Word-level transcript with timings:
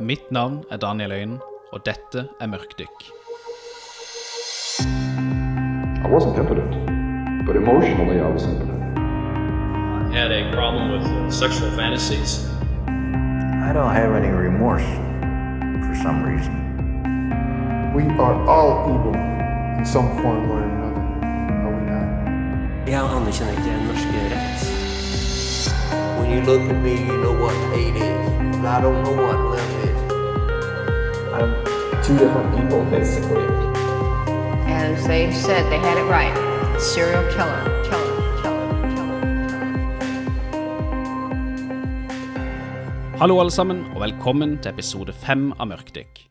Mitt 0.00 0.30
navn 0.30 0.64
er 0.70 0.76
Daniel 0.76 1.12
Øyen, 1.12 1.38
og 1.72 1.86
dette 1.86 2.28
er 2.40 2.46
Mørkdykk. 2.46 3.04
I 6.04 6.08
wasn't 6.10 6.36
impotent, 6.38 6.74
but 7.46 7.56
emotionally 7.56 8.18
I 8.18 8.26
was 8.32 8.42
impotent. 8.44 8.98
I 10.10 10.16
had 10.18 10.32
a 10.32 10.52
problem 10.52 10.90
with 10.90 11.06
uh, 11.06 11.30
sexual 11.30 11.70
fantasies. 11.70 12.50
I 13.68 13.72
don't 13.72 13.94
have 13.94 14.16
any 14.16 14.32
remorse 14.46 14.88
for 15.86 15.94
some 16.02 16.24
reason. 16.24 16.54
We 17.94 18.02
are 18.18 18.36
all 18.48 18.90
evil 18.94 19.14
in 19.78 19.86
some 19.86 20.08
form 20.22 20.50
or 20.50 20.58
another, 20.58 21.02
are 21.64 21.72
we 21.76 21.82
not? 21.90 22.08
Jeg 22.88 23.00
anerkjenner 23.16 23.52
ikke 23.52 23.86
norsk 23.86 24.08
rett. 24.32 24.83
When 26.24 26.32
you 26.32 26.40
look 26.40 26.64
at 26.72 26.80
me, 26.82 26.92
you 26.92 27.16
know 27.22 27.34
what 27.36 27.54
hate 27.76 27.96
is. 27.96 28.28
I 28.64 28.80
don't 28.80 29.02
know 29.04 29.12
what 29.12 29.38
love 29.52 29.72
is. 29.84 29.98
I'm 31.36 31.50
two 32.02 32.16
different 32.16 32.48
people, 32.56 32.80
basically. 32.88 33.44
And 34.64 34.96
they 35.04 35.30
said 35.32 35.68
they 35.70 35.76
had 35.76 35.98
it 35.98 36.08
right. 36.08 36.32
Serial 36.80 37.24
killer, 37.34 37.60
killer, 37.84 38.16
killer, 38.40 38.64
killer, 38.94 39.12
killer. 39.18 39.18
Hallo, 43.18 43.38
alle 43.40 43.50
sammen, 43.50 43.84
og 43.92 44.00
velkommen 44.06 44.56
til 44.62 44.72
episode 44.72 45.12
fem 45.12 45.52
av 45.58 45.68
Mørkdykk. 45.74 46.24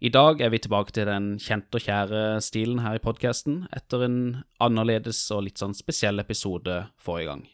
I 0.00 0.08
dag 0.10 0.40
er 0.42 0.50
vi 0.50 0.58
tilbake 0.58 0.90
til 0.98 1.06
den 1.06 1.38
kjente 1.38 1.78
og 1.78 1.86
kjære 1.86 2.42
stilen 2.42 2.82
her 2.82 2.98
i 2.98 3.04
podkasten, 3.06 3.68
etter 3.70 4.02
en 4.10 4.20
annerledes 4.58 5.30
og 5.30 5.46
litt 5.46 5.62
sånn 5.62 5.78
spesiell 5.78 6.18
episode 6.18 6.82
forrige 6.98 7.30
gang. 7.30 7.46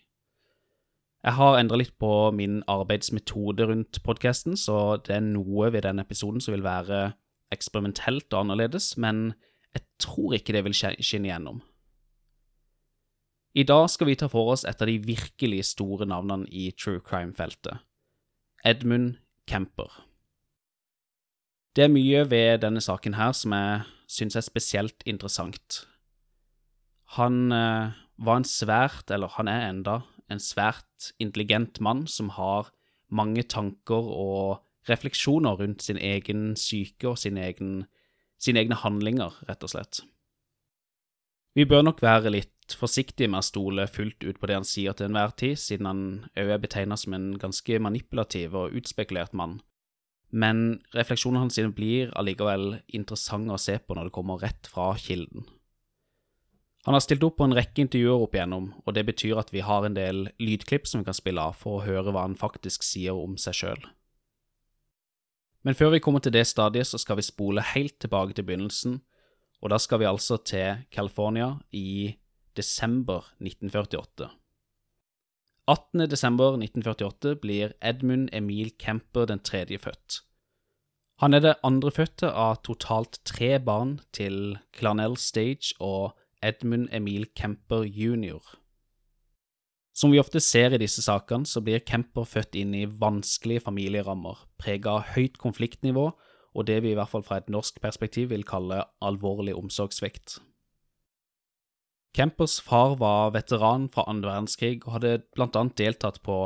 Jeg 1.27 1.35
har 1.35 1.57
endra 1.59 1.79
litt 1.81 1.97
på 1.99 2.09
min 2.39 2.61
arbeidsmetode 2.71 3.67
rundt 3.67 3.99
podkasten, 4.07 4.55
så 4.55 4.97
det 5.03 5.17
er 5.17 5.25
noe 5.25 5.73
ved 5.75 5.83
denne 5.83 6.05
episoden 6.07 6.39
som 6.43 6.55
vil 6.55 6.63
være 6.63 7.17
eksperimentelt 7.55 8.31
og 8.31 8.45
annerledes, 8.45 8.93
men 9.03 9.33
jeg 9.75 9.83
tror 10.03 10.37
ikke 10.39 10.55
det 10.55 10.63
vil 10.69 10.77
sk- 10.77 11.03
skinne 11.03 11.27
igjennom. 11.27 11.59
I 13.59 13.65
dag 13.67 13.89
skal 13.91 14.07
vi 14.07 14.15
ta 14.21 14.29
for 14.31 14.53
oss 14.53 14.67
et 14.69 14.83
av 14.85 14.87
de 14.87 14.99
virkelig 15.03 15.65
store 15.73 16.07
navnene 16.07 16.47
i 16.53 16.69
true 16.79 17.01
crime-feltet. 17.03 17.81
Edmund 18.65 19.17
Kemper. 19.49 19.91
Det 21.75 21.85
er 21.85 21.93
mye 21.93 22.23
ved 22.31 22.63
denne 22.63 22.81
saken 22.81 23.17
her 23.19 23.33
som 23.37 23.53
jeg 23.57 23.83
syns 24.07 24.37
er 24.39 24.45
spesielt 24.47 25.03
interessant. 25.07 25.87
Han 27.19 27.51
eh, 27.53 27.97
var 28.19 28.39
en 28.41 28.47
svært, 28.49 29.11
eller 29.11 29.35
han 29.37 29.49
er 29.49 29.67
enda, 29.71 30.01
en 30.33 30.43
svært 30.43 31.13
intelligent 31.23 31.81
mann 31.81 32.07
som 32.11 32.33
har 32.37 32.73
mange 33.13 33.45
tanker 33.47 34.11
og 34.11 34.63
refleksjoner 34.91 35.59
rundt 35.61 35.83
sin 35.83 35.99
egen 35.99 36.55
psyke 36.55 37.13
og 37.13 37.19
sin 37.19 37.39
egen, 37.39 37.87
sine 38.39 38.63
egne 38.63 38.79
handlinger, 38.79 39.35
rett 39.49 39.65
og 39.67 39.73
slett. 39.73 40.03
Vi 41.57 41.65
bør 41.65 41.87
nok 41.87 42.03
være 42.05 42.31
litt 42.35 42.75
forsiktige 42.77 43.31
med 43.33 43.41
å 43.41 43.47
stole 43.47 43.87
fullt 43.89 44.27
ut 44.27 44.39
på 44.41 44.49
det 44.51 44.59
han 44.59 44.67
sier 44.67 44.97
til 44.97 45.09
enhver 45.09 45.33
tid, 45.39 45.57
siden 45.57 45.89
han 45.89 46.03
òg 46.37 46.53
er 46.53 46.61
betegna 46.61 46.99
som 47.01 47.15
en 47.17 47.31
ganske 47.41 47.79
manipulativ 47.81 48.59
og 48.59 48.77
utspekulert 48.77 49.33
mann. 49.33 49.61
Men 50.35 50.83
refleksjonene 50.93 51.47
hans 51.47 51.59
blir 51.77 52.11
allikevel 52.19 52.83
interessante 52.99 53.55
å 53.55 53.63
se 53.63 53.79
på 53.79 53.97
når 53.97 54.11
det 54.11 54.17
kommer 54.19 54.43
rett 54.43 54.69
fra 54.69 54.91
kilden. 55.01 55.47
Han 56.87 56.95
har 56.95 57.03
stilt 57.03 57.25
opp 57.27 57.41
på 57.41 57.47
en 57.49 57.55
rekke 57.57 57.83
intervjuer 57.83 58.23
opp 58.23 58.37
igjennom, 58.37 58.69
og 58.87 58.95
det 58.95 59.03
betyr 59.09 59.41
at 59.41 59.49
vi 59.51 59.65
har 59.67 59.83
en 59.83 59.97
del 59.97 60.29
lydklipp 60.39 60.87
som 60.87 61.01
vi 61.03 61.09
kan 61.09 61.17
spille 61.19 61.43
av 61.43 61.57
for 61.59 61.81
å 61.81 61.87
høre 61.87 62.13
hva 62.15 62.23
han 62.29 62.37
faktisk 62.39 62.87
sier 62.87 63.19
om 63.19 63.35
seg 63.43 63.57
sjøl. 63.59 63.87
Men 65.67 65.75
før 65.75 65.97
vi 65.97 65.99
kommer 66.05 66.23
til 66.23 66.37
det 66.37 66.45
stadiet, 66.47 66.87
så 66.87 67.01
skal 67.03 67.19
vi 67.19 67.27
spole 67.27 67.65
helt 67.75 67.97
tilbake 67.99 68.37
til 68.39 68.47
begynnelsen, 68.47 69.01
og 69.59 69.73
da 69.73 69.81
skal 69.83 69.99
vi 69.99 70.07
altså 70.07 70.39
til 70.39 70.85
California 70.95 71.57
i 71.75 72.15
desember 72.55 73.33
1948. 73.43 74.29
18. 75.67 76.05
desember 76.07 76.55
1948 76.55 77.35
blir 77.43 77.75
Edmund 77.83 78.31
Emil 78.33 78.71
Kemper 78.79 79.27
den 79.27 79.43
tredje 79.43 79.81
født. 79.83 80.21
Han 81.19 81.35
er 81.35 81.43
det 81.43 81.57
andre 81.67 81.91
fødte 81.91 82.31
av 82.31 82.61
totalt 82.63 83.19
tre 83.27 83.57
barn 83.59 83.97
til 84.15 84.61
Clarnell 84.77 85.17
Stage 85.19 85.75
og 85.81 86.15
Edmund 86.43 86.89
Emil 86.93 87.27
Kemper 87.37 87.85
jr. 87.85 88.41
Som 89.97 90.13
vi 90.13 90.21
ofte 90.21 90.41
ser 90.45 90.75
i 90.77 90.81
disse 90.81 91.03
sakene, 91.03 91.49
så 91.49 91.63
blir 91.65 91.85
Kemper 91.87 92.29
født 92.29 92.57
inn 92.59 92.75
i 92.77 92.85
vanskelige 92.87 93.65
familierammer, 93.65 94.43
preget 94.61 94.91
av 94.93 95.15
høyt 95.15 95.39
konfliktnivå 95.41 96.11
og 96.57 96.67
det 96.69 96.81
vi 96.85 96.93
i 96.95 96.97
hvert 96.97 97.13
fall 97.13 97.25
fra 97.25 97.41
et 97.41 97.51
norsk 97.53 97.81
perspektiv 97.85 98.31
vil 98.33 98.47
kalle 98.49 98.81
alvorlig 99.05 99.55
omsorgssvikt. 99.57 100.39
Kempers 102.17 102.57
far 102.65 102.97
var 102.97 103.35
veteran 103.35 103.91
fra 103.93 104.07
andre 104.09 104.33
verdenskrig 104.33 104.79
og 104.87 104.95
hadde 104.97 105.19
blant 105.37 105.57
annet 105.61 105.77
deltatt 105.77 106.23
på 106.25 106.39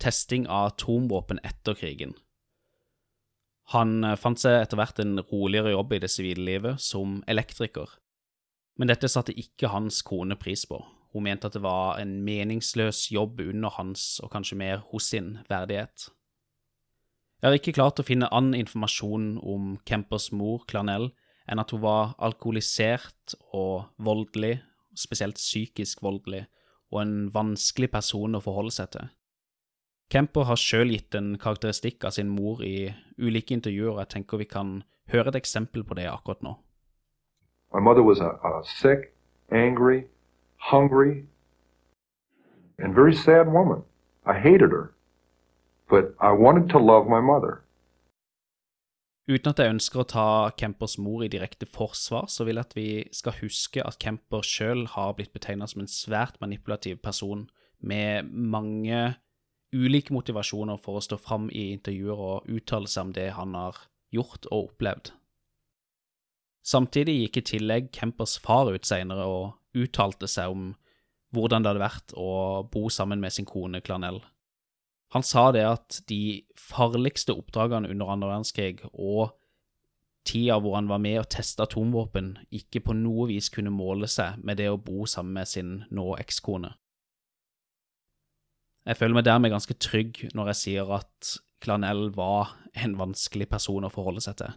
testing 0.00 0.46
av 0.48 0.72
atomvåpen 0.72 1.42
etter 1.44 1.76
krigen. 1.76 2.14
Han 3.74 4.00
eh, 4.06 4.16
fant 4.16 4.40
seg 4.40 4.62
etter 4.62 4.80
hvert 4.80 5.00
en 5.02 5.20
roligere 5.28 5.74
jobb 5.74 5.92
i 5.92 6.00
det 6.00 6.08
sivile 6.08 6.46
livet, 6.46 6.80
som 6.80 7.18
elektriker, 7.28 7.90
men 8.78 8.90
dette 8.90 9.10
satte 9.10 9.34
ikke 9.34 9.72
hans 9.72 10.00
kone 10.06 10.38
pris 10.38 10.64
på. 10.70 10.78
Hun 11.12 11.24
mente 11.24 11.48
at 11.48 11.56
det 11.56 11.64
var 11.64 11.98
en 11.98 12.18
meningsløs 12.24 13.08
jobb 13.10 13.40
under 13.42 13.72
hans, 13.78 14.18
og 14.22 14.30
kanskje 14.32 14.58
mer 14.60 14.84
hos 14.92 15.10
sin, 15.12 15.38
verdighet. 15.48 16.10
Jeg 17.38 17.48
har 17.48 17.56
ikke 17.58 17.76
klart 17.76 18.00
å 18.02 18.06
finne 18.06 18.30
annen 18.34 18.56
informasjon 18.58 19.36
om 19.46 19.76
Kempers 19.86 20.30
mor, 20.34 20.64
Clarnell, 20.70 21.12
enn 21.48 21.62
at 21.62 21.72
hun 21.72 21.82
var 21.84 22.14
alkoholisert 22.22 23.34
og 23.56 23.88
voldelig, 24.04 24.58
spesielt 24.98 25.38
psykisk 25.38 26.02
voldelig, 26.04 26.44
og 26.92 27.02
en 27.02 27.16
vanskelig 27.32 27.90
person 27.92 28.36
å 28.36 28.42
forholde 28.42 28.74
seg 28.74 28.92
til. 28.94 29.10
Kemper 30.12 30.46
har 30.48 30.60
sjøl 30.60 30.94
gitt 30.94 31.14
en 31.18 31.34
karakteristikk 31.40 32.06
av 32.08 32.14
sin 32.16 32.30
mor 32.32 32.62
i 32.64 32.88
ulike 33.20 33.54
intervjuer, 33.56 33.94
og 33.94 34.02
jeg 34.02 34.12
tenker 34.16 34.40
vi 34.40 34.48
kan 34.48 34.78
høre 35.12 35.32
et 35.32 35.40
eksempel 35.42 35.84
på 35.84 35.96
det 35.98 36.08
akkurat 36.08 36.42
nå. 36.44 36.54
My 37.72 37.80
mother 37.80 38.02
was 38.02 38.20
a, 38.20 38.30
a 38.42 38.62
sick, 38.64 39.12
angry, 39.52 40.06
hungry, 40.56 41.24
and 42.78 42.94
very 42.94 43.14
sad 43.14 43.52
woman. 43.52 43.82
I 44.24 44.34
hated 44.34 44.70
her, 44.70 44.94
but 45.88 46.14
I 46.20 46.32
wanted 46.32 46.70
to 46.70 46.78
love 46.78 47.06
my 47.08 47.20
mother. 47.20 47.62
Uten 49.28 49.52
at 49.52 49.58
jeg 49.60 49.74
ønsker 49.74 50.00
å 50.00 50.08
ta 50.08 50.26
Kempers 50.56 50.94
mor 50.96 51.20
i 51.20 51.28
direkte 51.28 51.66
forsvar, 51.68 52.30
så 52.32 52.46
vil 52.48 52.56
jeg 52.56 52.64
at 52.64 52.76
vi 52.76 52.88
skal 53.12 53.36
huske 53.42 53.84
at 53.84 53.98
Kemper 54.00 54.40
sjøl 54.40 54.86
har 54.94 55.12
blitt 55.18 55.34
betegna 55.36 55.68
som 55.68 55.82
en 55.84 55.90
svært 55.92 56.38
manipulativ 56.40 57.02
person, 57.04 57.50
med 57.78 58.30
mange 58.32 59.18
ulike 59.76 60.16
motivasjoner 60.16 60.80
for 60.80 60.96
å 60.96 61.04
stå 61.04 61.18
fram 61.20 61.50
i 61.52 61.68
intervjuer 61.74 62.24
og 62.30 62.48
uttale 62.48 62.88
seg 62.88 63.10
om 63.10 63.12
det 63.14 63.28
han 63.36 63.52
har 63.54 63.84
gjort 64.16 64.48
og 64.48 64.72
opplevd. 64.72 65.12
Samtidig 66.66 67.14
gikk 67.22 67.40
i 67.40 67.46
tillegg 67.52 67.92
Kempers 67.94 68.36
far 68.42 68.70
ut 68.72 68.86
senere 68.86 69.24
og 69.28 69.78
uttalte 69.78 70.28
seg 70.28 70.52
om 70.52 70.72
hvordan 71.34 71.64
det 71.64 71.72
hadde 71.72 71.84
vært 71.84 72.14
å 72.16 72.30
bo 72.72 72.88
sammen 72.92 73.20
med 73.20 73.34
sin 73.34 73.48
kone 73.48 73.82
Clarnell. 73.84 74.20
Han 75.14 75.24
sa 75.24 75.48
det 75.52 75.64
at 75.64 76.00
de 76.08 76.44
farligste 76.60 77.32
oppdragene 77.36 77.88
under 77.88 78.12
andre 78.12 78.32
verdenskrig 78.32 78.82
og 78.92 79.30
tida 80.28 80.58
hvor 80.60 80.76
han 80.76 80.90
var 80.90 81.00
med 81.00 81.22
og 81.22 81.30
testa 81.32 81.64
atomvåpen, 81.64 82.34
ikke 82.52 82.82
på 82.84 82.96
noe 82.96 83.28
vis 83.30 83.48
kunne 83.52 83.72
måle 83.72 84.08
seg 84.10 84.40
med 84.44 84.60
det 84.60 84.68
å 84.68 84.80
bo 84.80 85.06
sammen 85.08 85.38
med 85.40 85.48
sin 85.48 85.72
nå 85.94 86.10
ekskone. 86.20 86.74
Jeg 88.88 88.96
føler 88.96 89.18
meg 89.18 89.26
dermed 89.28 89.52
ganske 89.52 89.76
trygg 89.80 90.26
når 90.36 90.52
jeg 90.52 90.60
sier 90.62 90.92
at 90.96 91.34
Clarnell 91.64 92.08
var 92.14 92.54
en 92.78 92.94
vanskelig 93.00 93.48
person 93.50 93.84
å 93.84 93.92
forholde 93.92 94.22
seg 94.24 94.38
til. 94.40 94.52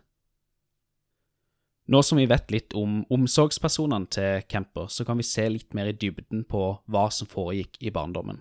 Nå 1.91 1.99
som 2.07 2.21
vi 2.21 2.27
vet 2.29 2.51
litt 2.53 2.71
om 2.77 3.01
omsorgspersonene 3.11 4.07
til 4.15 4.45
Kemper, 4.47 4.87
så 4.87 5.03
kan 5.03 5.19
vi 5.19 5.27
se 5.27 5.43
litt 5.49 5.73
mer 5.75 5.89
i 5.91 5.97
dybden 5.97 6.45
på 6.47 6.61
hva 6.87 7.09
som 7.11 7.27
foregikk 7.27 7.81
i 7.83 7.91
barndommen. 7.91 8.39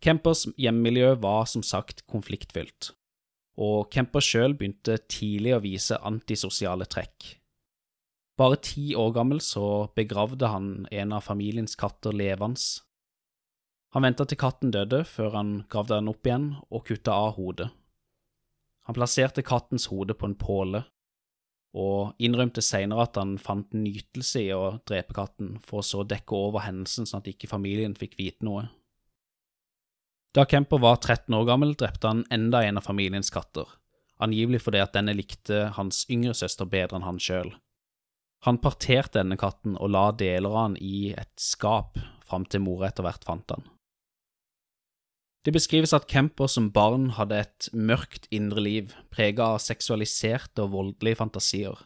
Kempers 0.00 0.46
hjemmemiljø 0.56 1.18
var 1.20 1.44
som 1.50 1.60
sagt 1.66 2.06
konfliktfylt, 2.08 2.94
og 3.60 3.90
Kemper 3.92 4.24
sjøl 4.24 4.54
begynte 4.56 4.96
tidlig 5.12 5.52
å 5.52 5.60
vise 5.60 5.98
antisosiale 6.00 6.86
trekk. 6.88 7.34
Bare 8.40 8.56
ti 8.64 8.94
år 8.96 9.12
gammel 9.12 9.42
så 9.44 9.90
begravde 9.92 10.48
han 10.48 10.86
en 10.88 11.12
av 11.12 11.26
familiens 11.26 11.76
katter 11.76 12.16
levende. 12.16 12.62
Han 13.92 14.06
venta 14.06 14.24
til 14.24 14.40
katten 14.40 14.72
døde 14.72 15.02
før 15.04 15.36
han 15.36 15.50
gravde 15.68 15.98
den 15.98 16.08
opp 16.08 16.24
igjen 16.24 16.48
og 16.70 16.86
kutta 16.88 17.18
av 17.26 17.34
hodet. 17.36 17.68
Han 18.88 18.96
plasserte 18.96 19.44
kattens 19.44 19.90
hode 19.92 20.16
på 20.16 20.30
en 20.30 20.38
påle, 20.40 20.86
og 21.76 22.18
innrømte 22.18 22.62
senere 22.64 23.06
at 23.06 23.18
han 23.20 23.36
fant 23.38 23.70
nytelse 23.76 24.42
i 24.42 24.50
å 24.54 24.80
drepe 24.88 25.14
katten, 25.14 25.56
for 25.62 25.80
å 25.80 25.86
så 25.86 26.02
dekke 26.08 26.34
over 26.34 26.64
hendelsen 26.66 27.06
sånn 27.06 27.22
at 27.22 27.30
ikke 27.30 27.50
familien 27.50 27.94
fikk 27.98 28.16
vite 28.18 28.46
noe. 28.46 28.66
Da 30.34 30.44
Kemper 30.46 30.82
var 30.82 30.98
13 30.98 31.34
år 31.34 31.46
gammel, 31.46 31.74
drepte 31.78 32.10
han 32.10 32.24
enda 32.30 32.62
en 32.66 32.78
av 32.78 32.86
familiens 32.86 33.32
katter, 33.34 33.66
angivelig 34.22 34.62
fordi 34.66 34.82
at 34.82 34.94
denne 34.94 35.14
likte 35.14 35.68
hans 35.78 36.04
yngre 36.10 36.34
søster 36.38 36.70
bedre 36.70 36.98
enn 36.98 37.06
han 37.06 37.18
sjøl. 37.22 37.54
Han 38.46 38.60
parterte 38.62 39.18
denne 39.18 39.36
katten 39.36 39.74
og 39.76 39.90
la 39.92 40.08
deler 40.16 40.48
av 40.50 40.62
han 40.62 40.76
i 40.80 41.10
et 41.12 41.34
skap 41.38 41.98
fram 42.24 42.46
til 42.48 42.62
mora 42.64 42.88
etter 42.88 43.04
hvert 43.04 43.26
fant 43.26 43.52
han. 43.52 43.66
Det 45.44 45.54
beskrives 45.56 45.94
at 45.96 46.04
Kemper 46.10 46.50
som 46.52 46.68
barn 46.72 47.14
hadde 47.16 47.38
et 47.40 47.68
mørkt 47.72 48.26
indre 48.34 48.60
liv, 48.60 48.90
prega 49.08 49.54
av 49.54 49.62
seksualiserte 49.64 50.66
og 50.66 50.74
voldelige 50.74 51.16
fantasier. 51.22 51.78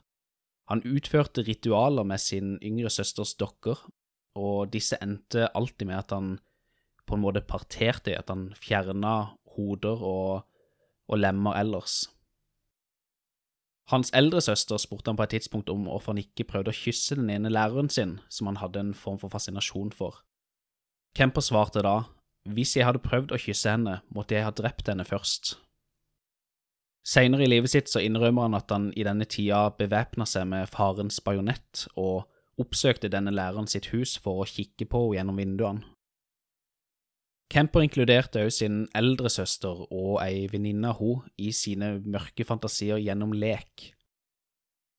Han 0.70 0.82
utførte 0.82 1.44
ritualer 1.46 2.06
med 2.08 2.18
sin 2.18 2.56
yngre 2.64 2.90
søsters 2.90 3.36
dokker, 3.38 3.78
og 4.34 4.72
disse 4.72 4.98
endte 5.04 5.46
alltid 5.54 5.86
med 5.86 6.00
at 6.00 6.16
han 6.16 6.32
på 7.06 7.14
en 7.14 7.22
måte 7.22 7.44
parterte 7.46 8.10
i, 8.10 8.18
at 8.18 8.32
han 8.32 8.48
fjerna 8.58 9.36
hoder 9.54 10.02
og, 10.02 10.48
og 11.06 11.20
lemmer 11.20 11.54
ellers. 11.60 12.08
Hans 13.92 14.10
eldre 14.16 14.40
søster 14.40 14.80
spurte 14.80 15.12
han 15.12 15.18
på 15.20 15.26
et 15.26 15.34
tidspunkt 15.36 15.68
om 15.70 15.84
hvorfor 15.84 16.14
han 16.14 16.22
ikke 16.24 16.46
prøvde 16.48 16.72
å 16.72 16.78
kysse 16.78 17.18
den 17.20 17.28
ene 17.30 17.52
læreren 17.52 17.92
sin, 17.92 18.16
som 18.32 18.48
han 18.48 18.58
hadde 18.58 18.80
en 18.80 18.94
form 18.96 19.20
for 19.20 19.30
fascinasjon 19.30 19.92
for. 19.92 20.22
Kemper 21.14 21.44
svarte 21.44 21.84
da, 21.84 21.98
hvis 22.44 22.76
jeg 22.76 22.84
hadde 22.84 23.02
prøvd 23.04 23.32
å 23.32 23.40
kysse 23.40 23.72
henne, 23.72 24.00
måtte 24.12 24.36
jeg 24.36 24.44
ha 24.44 24.52
drept 24.52 24.90
henne 24.90 25.06
først. 25.08 25.56
Senere 27.04 27.44
i 27.44 27.50
livet 27.50 27.72
sitt 27.72 27.90
så 27.92 28.00
innrømmer 28.00 28.46
han 28.46 28.56
at 28.56 28.70
han 28.72 28.86
i 28.96 29.04
denne 29.04 29.26
tida 29.28 29.66
bevæpna 29.76 30.24
seg 30.28 30.46
med 30.48 30.70
farens 30.72 31.20
bajonett 31.24 31.86
og 32.00 32.24
oppsøkte 32.60 33.10
denne 33.12 33.32
læreren 33.34 33.68
sitt 33.68 33.90
hus 33.92 34.14
for 34.20 34.40
å 34.40 34.48
kikke 34.48 34.88
på 34.88 35.02
henne 35.02 35.18
gjennom 35.18 35.40
vinduene. 35.40 35.90
Kemper 37.52 37.84
inkluderte 37.84 38.40
også 38.46 38.64
sin 38.64 38.78
eldre 38.96 39.28
søster 39.30 39.84
og 39.84 40.16
ei 40.24 40.46
venninne 40.50 40.90
av 40.90 40.98
henne 41.02 41.28
i 41.36 41.52
sine 41.52 41.98
mørke 42.00 42.46
fantasier 42.48 42.98
gjennom 42.98 43.34
lek. 43.36 43.92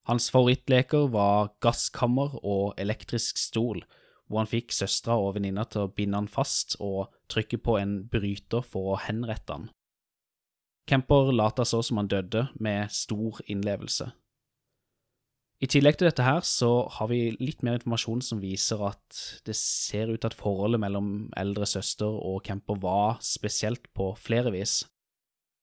Hans 0.05 0.29
favorittleker 0.29 1.09
var 1.09 1.55
gasskammer 1.65 2.37
og 2.43 2.77
elektrisk 2.77 3.41
stol, 3.41 3.81
hvor 4.27 4.41
han 4.41 4.49
fikk 4.49 4.73
søstera 4.73 5.17
og 5.21 5.35
venninna 5.37 5.65
til 5.69 5.85
å 5.85 5.93
binde 5.93 6.17
han 6.17 6.29
fast 6.31 6.77
og 6.83 7.13
trykke 7.31 7.59
på 7.61 7.77
en 7.79 7.97
bryter 8.09 8.65
for 8.65 8.95
å 8.95 9.01
henrette 9.05 9.53
han. 9.53 9.69
Kemper 10.89 11.31
later 11.33 11.65
så 11.65 11.81
som 11.81 11.97
han 11.97 12.09
døde, 12.09 12.47
med 12.61 12.91
stor 12.93 13.41
innlevelse. 13.49 14.11
I 15.63 15.69
tillegg 15.71 15.97
til 15.97 16.09
dette 16.09 16.25
her 16.25 16.43
så 16.45 16.85
har 16.97 17.07
vi 17.09 17.31
litt 17.39 17.63
mer 17.63 17.79
informasjon 17.79 18.21
som 18.25 18.41
viser 18.43 18.81
at 18.85 19.19
det 19.47 19.55
ser 19.57 20.11
ut 20.11 20.27
at 20.27 20.35
forholdet 20.35 20.81
mellom 20.83 21.31
eldre 21.39 21.65
søster 21.69 22.11
og 22.11 22.43
Kemper 22.45 22.77
var 22.83 23.21
spesielt 23.23 23.87
på 23.95 24.11
flere 24.19 24.51
vis. 24.53 24.83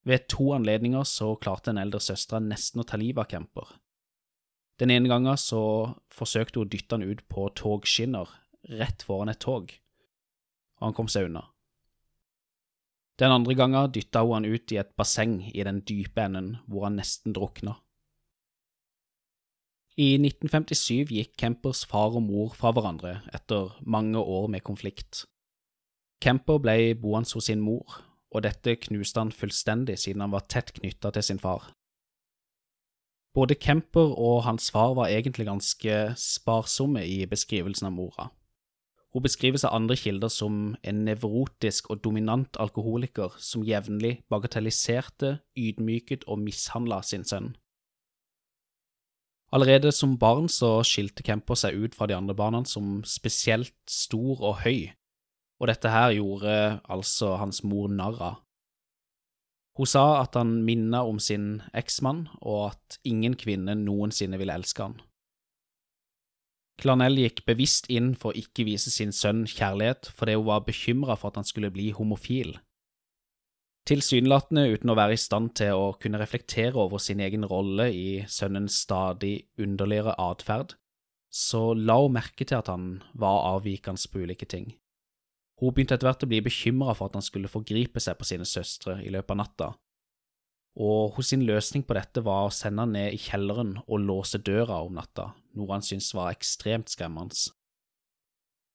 Ved 0.09 0.27
to 0.33 0.49
anledninger 0.57 1.05
så 1.07 1.35
klarte 1.39 1.71
den 1.71 1.83
eldre 1.85 2.01
søstera 2.03 2.41
nesten 2.43 2.83
å 2.83 2.87
ta 2.89 2.99
livet 2.99 3.23
av 3.23 3.31
Kemper. 3.31 3.77
Den 4.81 4.91
ene 4.91 5.13
gangen 5.13 5.39
så 5.39 5.63
forsøkte 6.11 6.59
hun 6.59 6.67
å 6.67 6.73
dytte 6.73 6.97
han 6.97 7.07
ut 7.07 7.23
på 7.31 7.47
togskinner 7.61 8.33
rett 8.79 9.05
foran 9.07 9.33
et 9.33 9.41
tog, 9.43 9.73
og 10.81 10.89
han 10.89 10.97
kom 10.97 11.11
seg 11.13 11.29
unna. 11.29 11.47
Den 13.21 13.31
andre 13.35 13.55
gangen 13.55 13.93
dytta 13.93 14.25
hun 14.25 14.41
han 14.41 14.49
ut 14.49 14.73
i 14.73 14.81
et 14.81 14.95
basseng 14.99 15.43
i 15.53 15.65
den 15.67 15.83
dype 15.87 16.25
enden 16.25 16.57
hvor 16.67 16.89
han 16.89 16.97
nesten 16.99 17.35
drukna. 17.37 17.77
I 20.01 20.17
1957 20.17 21.13
gikk 21.13 21.35
Kempers 21.37 21.85
far 21.85 22.17
og 22.17 22.25
mor 22.25 22.55
fra 22.57 22.73
hverandre 22.73 23.19
etter 23.37 23.75
mange 23.85 24.19
år 24.19 24.49
med 24.49 24.65
konflikt. 24.65 25.27
Kemper 26.25 26.63
ble 26.63 26.95
boende 26.97 27.29
hos 27.37 27.51
sin 27.51 27.61
mor, 27.61 27.99
og 28.33 28.47
dette 28.47 28.79
knuste 28.87 29.21
han 29.21 29.35
fullstendig 29.37 29.99
siden 30.01 30.25
han 30.25 30.33
var 30.33 30.47
tett 30.49 30.73
knytta 30.79 31.13
til 31.13 31.27
sin 31.27 31.43
far. 31.43 31.69
Både 33.37 33.57
Kemper 33.57 34.17
og 34.17 34.45
hans 34.47 34.71
far 34.73 34.95
var 34.97 35.13
egentlig 35.13 35.47
ganske 35.49 35.99
sparsomme 36.21 37.05
i 37.05 37.25
beskrivelsen 37.29 37.89
av 37.89 37.95
mora. 37.97 38.31
Hun 39.13 39.25
beskrives 39.27 39.65
av 39.69 39.75
andre 39.77 39.97
kilder 40.01 40.31
som 40.33 40.73
en 40.89 41.03
nevrotisk 41.05 41.91
og 41.93 42.01
dominant 42.05 42.57
alkoholiker 42.57 43.35
som 43.37 43.65
jevnlig 43.67 44.23
bagatelliserte, 44.33 45.35
ydmyket 45.53 46.25
og 46.25 46.41
mishandla 46.41 47.03
sin 47.05 47.27
sønn. 47.29 47.51
Allerede 49.53 49.93
som 49.93 50.17
barn 50.17 50.49
så 50.49 50.79
skilte 50.81 51.25
Kemper 51.27 51.59
seg 51.61 51.77
ut 51.77 51.97
fra 51.97 52.09
de 52.09 52.17
andre 52.17 52.33
barna 52.33 52.63
som 52.65 53.03
spesielt 53.05 53.77
stor 53.85 54.41
og 54.41 54.63
høy, 54.65 54.89
og 55.61 55.69
dette 55.69 55.93
her 55.93 56.15
gjorde 56.17 56.57
altså 56.89 57.35
hans 57.37 57.61
mor 57.69 57.93
narr 57.93 58.17
av. 58.17 58.41
Hun 59.77 59.89
sa 59.89 60.23
at 60.23 60.37
han 60.37 60.63
minnet 60.65 61.05
om 61.09 61.21
sin 61.21 61.61
eksmann, 61.77 62.27
og 62.41 62.73
at 62.73 62.99
ingen 63.09 63.37
kvinne 63.37 63.77
noensinne 63.77 64.41
ville 64.41 64.57
elske 64.57 64.89
han. 64.89 64.97
Clarnell 66.83 67.21
gikk 67.21 67.45
bevisst 67.47 67.87
inn 67.95 68.13
for 68.19 68.33
å 68.33 68.41
ikke 68.41 68.67
vise 68.67 68.91
sin 68.91 69.13
sønn 69.15 69.45
kjærlighet 69.47 70.11
fordi 70.19 70.35
hun 70.35 70.49
var 70.49 70.65
bekymra 70.67 71.15
for 71.19 71.31
at 71.31 71.39
han 71.39 71.47
skulle 71.47 71.71
bli 71.75 71.93
homofil. 71.95 72.57
Tilsynelatende 73.87 74.69
uten 74.75 74.91
å 74.91 74.97
være 74.99 75.15
i 75.15 75.21
stand 75.21 75.55
til 75.59 75.79
å 75.79 75.87
kunne 76.03 76.19
reflektere 76.21 76.79
over 76.79 77.03
sin 77.03 77.23
egen 77.23 77.47
rolle 77.51 77.89
i 77.95 78.07
sønnens 78.31 78.81
stadig 78.85 79.49
underligere 79.59 80.15
atferd, 80.23 80.77
så 81.33 81.73
la 81.75 81.97
hun 82.03 82.15
merke 82.19 82.47
til 82.47 82.59
at 82.59 82.71
han 82.71 83.01
var 83.19 83.47
avvikende 83.57 84.11
på 84.11 84.23
ulike 84.23 84.47
ting. 84.47 84.69
Hun 85.63 85.75
begynte 85.75 85.95
etter 85.95 86.09
hvert 86.09 86.27
å 86.27 86.31
bli 86.31 86.43
bekymra 86.43 86.95
for 86.99 87.11
at 87.11 87.19
han 87.19 87.27
skulle 87.27 87.51
forgripe 87.51 88.03
seg 88.03 88.19
på 88.19 88.27
sine 88.27 88.47
søstre 88.47 88.99
i 89.03 89.11
løpet 89.15 89.35
av 89.35 89.41
natta, 89.43 89.69
og 90.81 91.17
hos 91.17 91.33
sin 91.33 91.45
løsning 91.45 91.85
på 91.85 91.97
dette 91.97 92.23
var 92.25 92.47
å 92.47 92.55
sende 92.55 92.87
han 92.87 92.95
ned 92.97 93.13
i 93.13 93.21
kjelleren 93.21 93.75
og 93.83 94.05
låse 94.07 94.41
døra 94.41 94.81
om 94.87 94.97
natta, 94.97 95.33
noe 95.59 95.75
han 95.75 95.85
syntes 95.85 96.15
var 96.17 96.33
ekstremt 96.33 96.93
skremmende. 96.93 97.53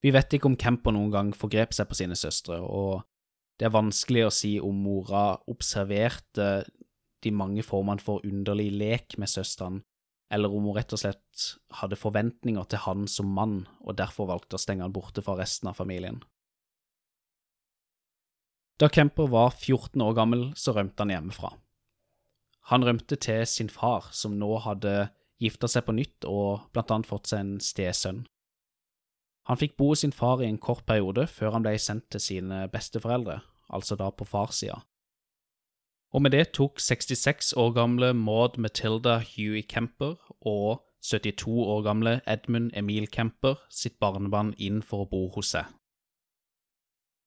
Vi 0.05 0.13
vet 0.13 0.37
ikke 0.37 0.51
om 0.51 0.57
Kemper 0.59 0.93
noen 0.93 1.09
gang 1.13 1.31
forgrep 1.33 1.73
seg 1.73 1.89
på 1.89 1.97
sine 1.97 2.17
søstre, 2.17 2.59
og 2.61 3.01
det 3.57 3.65
er 3.65 3.73
vanskelig 3.73 4.27
å 4.27 4.33
si 4.33 4.53
om 4.61 4.77
mora 4.85 5.31
observerte 5.49 6.67
de 7.25 7.33
mange 7.33 7.65
formene 7.65 8.03
for 8.03 8.21
underlig 8.27 8.69
lek 8.77 9.17
med 9.17 9.31
søsteren, 9.31 9.81
eller 10.29 10.53
om 10.53 10.67
hun 10.69 10.75
rett 10.77 10.93
og 10.93 11.01
slett 11.01 11.47
hadde 11.79 11.97
forventninger 11.97 12.69
til 12.69 12.83
han 12.85 13.07
som 13.09 13.31
mann, 13.33 13.63
og 13.81 13.97
derfor 13.97 14.29
valgte 14.29 14.59
å 14.59 14.61
stenge 14.61 14.85
han 14.85 14.93
borte 14.93 15.23
fra 15.25 15.37
resten 15.39 15.71
av 15.71 15.79
familien. 15.79 16.21
Da 18.77 18.91
Kemper 18.93 19.31
var 19.33 19.55
14 19.55 20.03
år 20.05 20.13
gammel, 20.13 20.51
så 20.53 20.75
rømte 20.77 21.01
han 21.01 21.15
hjemmefra. 21.15 21.55
Han 22.67 22.83
rømte 22.83 23.15
til 23.15 23.45
sin 23.47 23.69
far, 23.71 24.09
som 24.11 24.35
nå 24.39 24.57
hadde 24.65 25.09
gifta 25.39 25.69
seg 25.71 25.85
på 25.87 25.95
nytt 25.95 26.25
og 26.27 26.67
blant 26.73 26.91
annet 26.91 27.07
fått 27.07 27.29
seg 27.31 27.43
en 27.43 27.53
stesønn. 27.63 28.25
Han 29.47 29.59
fikk 29.59 29.77
bo 29.79 29.93
hos 29.93 30.03
sin 30.03 30.11
far 30.11 30.41
i 30.43 30.49
en 30.49 30.59
kort 30.59 30.83
periode 30.89 31.23
før 31.31 31.55
han 31.55 31.63
ble 31.63 31.77
sendt 31.79 32.09
til 32.11 32.23
sine 32.23 32.65
besteforeldre, 32.73 33.39
altså 33.71 33.95
da 33.95 34.09
på 34.11 34.27
farssida. 34.27 34.81
Og 36.15 36.23
med 36.23 36.35
det 36.35 36.49
tok 36.55 36.79
66 36.83 37.53
år 37.59 37.71
gamle 37.75 38.11
Maud 38.15 38.57
Matilda 38.59 39.19
Huey 39.23 39.63
Kemper 39.63 40.17
og 40.41 40.83
72 41.03 41.47
år 41.47 41.81
gamle 41.87 42.19
Edmund 42.27 42.71
Emil 42.75 43.07
Kemper 43.07 43.59
sitt 43.71 43.99
barnebarn 43.99 44.53
inn 44.57 44.81
for 44.83 45.05
å 45.05 45.09
bo 45.11 45.27
hos 45.35 45.53
seg. 45.55 45.67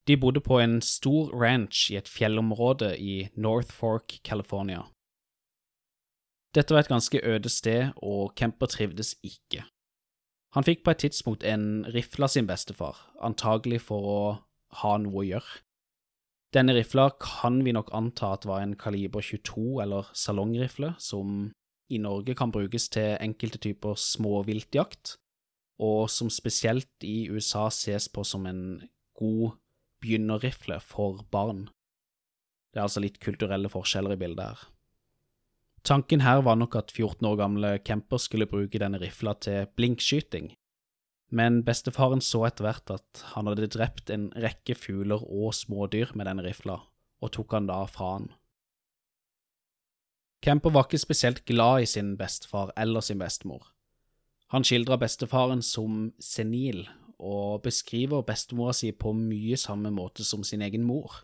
De 0.09 0.17
bodde 0.21 0.41
på 0.45 0.59
en 0.61 0.81
stor 0.85 1.33
ranch 1.33 1.89
i 1.93 1.97
et 2.01 2.09
fjellområde 2.09 2.97
i 2.99 3.29
North 3.37 3.73
Fork, 3.73 4.19
California. 4.25 4.83
Dette 6.55 6.75
var 6.75 6.83
et 6.83 6.91
ganske 6.91 7.21
øde 7.23 7.49
sted, 7.49 7.93
og 7.97 8.35
Kemper 8.35 8.67
trivdes 8.67 9.15
ikke. 9.23 9.65
Han 10.57 10.67
fikk 10.67 10.83
på 10.83 10.91
et 10.91 11.03
tidspunkt 11.05 11.45
en 11.47 11.85
rifle 11.95 12.27
av 12.27 12.33
sin 12.33 12.49
bestefar, 12.49 12.99
antagelig 13.23 13.85
for 13.87 14.09
å 14.11 14.23
ha 14.83 14.97
noe 14.99 15.23
å 15.23 15.27
gjøre. 15.29 15.61
Denne 16.51 16.75
rifla 16.75 17.13
kan 17.23 17.61
vi 17.63 17.71
nok 17.77 17.93
anta 17.95 18.33
at 18.35 18.47
var 18.51 18.65
en 18.65 18.75
kaliber 18.75 19.23
22 19.23 19.79
eller 19.85 20.11
salongrifle, 20.19 20.97
som 20.99 21.53
i 21.91 21.99
Norge 22.03 22.35
kan 22.39 22.51
brukes 22.51 22.89
til 22.91 23.15
enkelte 23.23 23.61
typer 23.63 23.95
småviltjakt, 23.95 25.15
og 25.79 26.11
som 26.11 26.31
spesielt 26.31 27.07
i 27.07 27.31
USA 27.31 27.69
ses 27.71 28.09
på 28.11 28.27
som 28.27 28.51
en 28.51 28.83
god 29.19 29.55
begynnerrifle 30.03 30.81
for 30.83 31.23
barn. 31.31 31.69
Det 32.75 32.81
er 32.81 32.89
altså 32.89 33.03
litt 33.03 33.23
kulturelle 33.23 33.71
forskjeller 33.71 34.15
i 34.17 34.21
bildet 34.21 34.51
her. 34.51 34.67
Tanken 35.85 36.21
her 36.21 36.43
var 36.45 36.59
nok 36.61 36.77
at 36.77 36.93
14 36.93 37.25
år 37.27 37.37
gamle 37.41 37.79
Kemper 37.85 38.21
skulle 38.21 38.49
bruke 38.49 38.79
denne 38.79 39.01
rifla 39.01 39.33
til 39.41 39.69
blinkskyting, 39.77 40.53
men 41.33 41.63
bestefaren 41.65 42.21
så 42.21 42.45
etter 42.49 42.67
hvert 42.67 42.93
at 42.93 43.23
han 43.33 43.49
hadde 43.49 43.71
drept 43.73 44.11
en 44.13 44.29
rekke 44.37 44.77
fugler 44.77 45.23
og 45.25 45.55
smådyr 45.57 46.13
med 46.19 46.29
denne 46.29 46.45
rifla, 46.45 46.81
og 47.23 47.33
tok 47.33 47.57
han 47.57 47.71
da 47.71 47.81
fra 47.89 48.13
han. 48.19 48.31
Kemper 50.45 50.73
var 50.73 50.89
ikke 50.89 51.01
spesielt 51.01 51.45
glad 51.45 51.85
i 51.85 51.89
sin 51.89 52.15
bestefar 52.17 52.73
eller 52.77 53.05
sin 53.05 53.21
bestemor. 53.21 53.73
Han 54.51 54.65
skildra 54.65 54.97
bestefaren 54.99 55.63
som 55.63 56.11
senil, 56.21 56.89
og 57.21 57.63
beskriver 57.63 58.25
bestemora 58.25 58.73
si 58.75 58.91
på 58.97 59.13
mye 59.15 59.57
samme 59.61 59.93
måte 59.93 60.25
som 60.25 60.43
sin 60.45 60.65
egen 60.65 60.83
mor. 60.89 61.21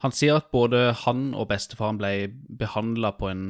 Han 0.00 0.14
sier 0.16 0.38
at 0.40 0.48
både 0.52 0.94
han 1.04 1.34
og 1.36 1.50
bestefaren 1.50 1.98
ble 2.00 2.30
behandla 2.60 3.12
på 3.18 3.28
en 3.28 3.44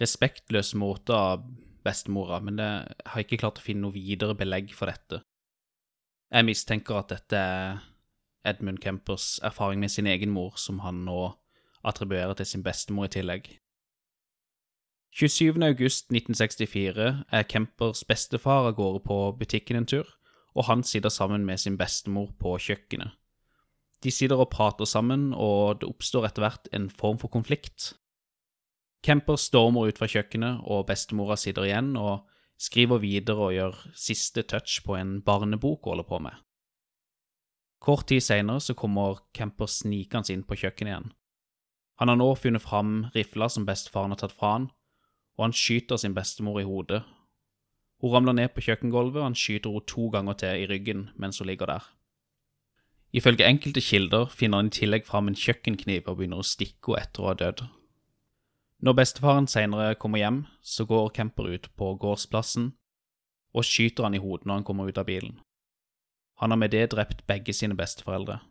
respektløs 0.00 0.74
måte 0.76 1.16
av 1.16 1.46
bestemora, 1.86 2.40
men 2.44 2.60
jeg 2.60 2.96
har 3.12 3.24
ikke 3.24 3.38
klart 3.40 3.60
å 3.62 3.64
finne 3.64 3.86
noe 3.86 3.96
videre 3.96 4.36
belegg 4.36 4.74
for 4.76 4.90
dette. 4.92 5.22
Jeg 6.34 6.48
mistenker 6.48 6.98
at 7.00 7.12
dette 7.14 7.40
er 7.40 7.78
Edmund 8.46 8.82
Kempers 8.82 9.36
erfaring 9.46 9.80
med 9.80 9.90
sin 9.90 10.06
egen 10.10 10.34
mor, 10.34 10.58
som 10.60 10.82
han 10.84 11.04
nå 11.06 11.20
attribuerer 11.86 12.34
til 12.36 12.50
sin 12.50 12.64
bestemor 12.66 13.08
i 13.08 13.14
tillegg. 13.16 13.48
27. 15.16 15.56
august 15.64 16.10
1964 16.12 17.06
er 17.32 17.46
Kempers 17.48 18.04
bestefar 18.04 18.68
av 18.68 18.74
gårde 18.76 19.00
på 19.06 19.20
butikken 19.38 19.80
en 19.80 19.88
tur, 19.88 20.10
og 20.52 20.68
han 20.68 20.82
sitter 20.84 21.08
sammen 21.08 21.46
med 21.46 21.62
sin 21.62 21.78
bestemor 21.80 22.34
på 22.40 22.58
kjøkkenet. 22.60 23.14
De 24.04 24.12
sitter 24.12 24.38
og 24.38 24.50
prater 24.52 24.88
sammen, 24.88 25.30
og 25.32 25.80
det 25.80 25.88
oppstår 25.88 26.28
etter 26.28 26.44
hvert 26.44 26.68
en 26.76 26.90
form 26.92 27.18
for 27.20 27.32
konflikt. 27.32 27.94
Kemper 29.06 29.38
stormer 29.40 29.88
ut 29.88 29.98
fra 29.98 30.08
kjøkkenet, 30.10 30.64
og 30.66 30.86
bestemora 30.88 31.36
sitter 31.40 31.68
igjen 31.68 31.94
og 31.96 32.26
skriver 32.60 33.00
videre 33.02 33.48
og 33.48 33.54
gjør 33.54 33.78
siste 33.96 34.44
touch 34.48 34.80
på 34.84 34.96
en 34.96 35.20
barnebok 35.24 35.84
hun 35.84 35.94
holder 35.94 36.08
på 36.08 36.20
med. 36.24 36.42
Kort 37.80 38.08
tid 38.08 38.24
seinere 38.24 38.60
så 38.64 38.74
kommer 38.74 39.20
Kemper 39.36 39.68
snikende 39.70 40.32
inn 40.32 40.44
på 40.48 40.56
kjøkkenet 40.58 40.92
igjen. 40.92 41.12
Han 42.00 42.10
har 42.10 42.18
nå 42.20 42.28
funnet 42.36 42.64
fram 42.64 43.06
rifla 43.14 43.48
som 43.52 43.66
bestefaren 43.68 44.12
har 44.12 44.20
tatt 44.20 44.34
fra 44.36 44.56
han, 44.56 44.70
og 45.36 45.48
han 45.48 45.56
skyter 45.56 46.00
sin 46.00 46.16
bestemor 46.16 46.60
i 46.60 46.66
hodet. 46.68 47.02
Hun 48.02 48.12
ramler 48.12 48.36
ned 48.36 48.52
på 48.52 48.64
kjøkkengulvet, 48.66 49.20
og 49.20 49.30
han 49.30 49.38
skyter 49.38 49.72
henne 49.72 49.88
to 49.88 50.08
ganger 50.12 50.36
til 50.40 50.64
i 50.64 50.66
ryggen 50.68 51.06
mens 51.16 51.40
hun 51.40 51.48
ligger 51.48 51.70
der. 51.70 51.84
Ifølge 53.16 53.46
enkelte 53.48 53.80
kilder 53.80 54.26
finner 54.28 54.60
han 54.60 54.68
i 54.68 54.76
tillegg 54.76 55.06
fram 55.08 55.30
en 55.30 55.38
kjøkkenkniv 55.38 56.08
og 56.10 56.18
begynner 56.18 56.42
å 56.42 56.46
stikke 56.46 56.92
henne 56.92 57.06
etter 57.06 57.24
å 57.24 57.30
ha 57.30 57.36
dødd. 57.40 57.62
Når 58.84 58.96
bestefaren 58.98 59.46
senere 59.48 59.94
kommer 59.96 60.20
hjem, 60.20 60.42
så 60.60 60.84
går 60.84 61.14
Kemper 61.16 61.48
ut 61.48 61.70
på 61.80 61.94
gårdsplassen 62.02 62.74
og 63.56 63.64
skyter 63.64 64.04
han 64.04 64.16
i 64.18 64.20
hodet 64.20 64.44
når 64.44 64.60
han 64.60 64.66
kommer 64.68 64.90
ut 64.90 65.00
av 65.00 65.08
bilen. 65.08 65.38
Han 66.42 66.52
har 66.52 66.60
med 66.60 66.74
det 66.76 66.90
drept 66.92 67.24
begge 67.26 67.54
sine 67.56 67.76
besteforeldre. 67.78 68.42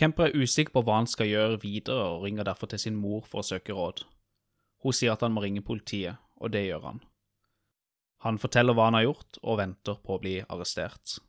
Kemper 0.00 0.26
er 0.26 0.42
usikker 0.42 0.74
på 0.74 0.82
hva 0.82 0.98
han 0.98 1.06
skal 1.06 1.30
gjøre 1.30 1.60
videre, 1.62 2.16
og 2.16 2.24
ringer 2.24 2.48
derfor 2.48 2.66
til 2.66 2.80
sin 2.82 2.98
mor 2.98 3.22
for 3.28 3.42
å 3.42 3.46
søke 3.46 3.76
råd. 3.76 4.02
Hun 4.82 4.96
sier 4.96 5.14
at 5.14 5.22
han 5.22 5.34
må 5.36 5.44
ringe 5.44 5.62
politiet, 5.62 6.18
og 6.42 6.50
det 6.50 6.64
gjør 6.66 6.88
han. 6.88 7.02
Han 8.26 8.40
forteller 8.42 8.74
hva 8.74 8.88
han 8.88 8.98
har 8.98 9.06
gjort, 9.06 9.38
og 9.42 9.60
venter 9.60 10.00
på 10.02 10.16
å 10.16 10.22
bli 10.22 10.40
arrestert. 10.48 11.20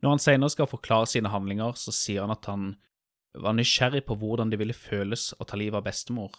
Når 0.00 0.14
han 0.14 0.22
senere 0.22 0.52
skal 0.52 0.70
forklare 0.70 1.08
sine 1.10 1.32
handlinger, 1.32 1.76
så 1.76 1.92
sier 1.92 2.24
han 2.24 2.32
at 2.32 2.46
han 2.48 2.70
var 3.36 3.54
nysgjerrig 3.54 4.02
på 4.08 4.16
hvordan 4.18 4.50
det 4.50 4.58
ville 4.58 4.74
føles 4.74 5.30
å 5.38 5.46
ta 5.46 5.58
livet 5.60 5.78
av 5.78 5.86
bestemor. 5.86 6.32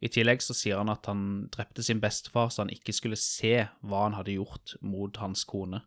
I 0.00 0.08
tillegg 0.08 0.40
så 0.40 0.56
sier 0.56 0.80
han 0.80 0.88
at 0.88 1.04
han 1.10 1.50
drepte 1.52 1.84
sin 1.84 2.00
bestefar 2.00 2.48
så 2.48 2.64
han 2.64 2.72
ikke 2.72 2.94
skulle 2.96 3.20
se 3.20 3.66
hva 3.84 4.06
han 4.06 4.16
hadde 4.16 4.38
gjort 4.38 4.74
mot 4.80 5.20
hans 5.20 5.44
kone. 5.44 5.82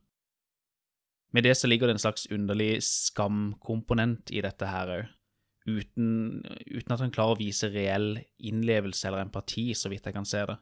Med 1.33 1.47
det 1.47 1.55
så 1.57 1.67
ligger 1.67 1.89
det 1.89 1.97
en 1.97 2.03
slags 2.03 2.27
underlig 2.29 2.77
skamkomponent 2.85 4.29
i 4.29 4.43
dette 4.45 4.69
her 4.69 4.91
òg, 4.99 5.07
uten, 5.65 6.43
uten, 6.45 6.93
at 6.93 7.01
han 7.01 7.13
klarer 7.15 7.33
å 7.33 7.39
vise 7.39 7.71
reell 7.73 8.19
innlevelse 8.37 9.07
eller 9.09 9.23
empati, 9.25 9.71
så 9.73 9.89
vidt 9.89 10.05
jeg 10.05 10.13
kan 10.13 10.27
se 10.29 10.43
det. 10.45 10.59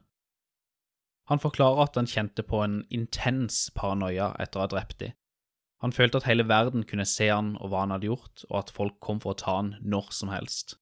Han 1.28 1.42
forklarer 1.42 1.84
at 1.84 1.98
han 2.00 2.08
kjente 2.08 2.44
på 2.46 2.62
en 2.64 2.80
intens 2.94 3.66
paranoia 3.76 4.32
etter 4.40 4.58
å 4.60 4.64
ha 4.64 4.70
drept 4.72 5.02
dem, 5.02 5.12
han 5.82 5.94
følte 5.94 6.20
at 6.20 6.28
hele 6.28 6.46
verden 6.46 6.84
kunne 6.86 7.06
se 7.08 7.26
han 7.26 7.56
og 7.58 7.72
hva 7.72 7.82
han 7.82 7.92
hadde 7.96 8.06
gjort, 8.06 8.44
og 8.50 8.60
at 8.60 8.70
folk 8.74 9.00
kom 9.02 9.18
for 9.22 9.34
å 9.34 9.40
ta 9.40 9.56
han 9.58 9.74
når 9.82 10.12
som 10.14 10.30
helst. 10.30 10.76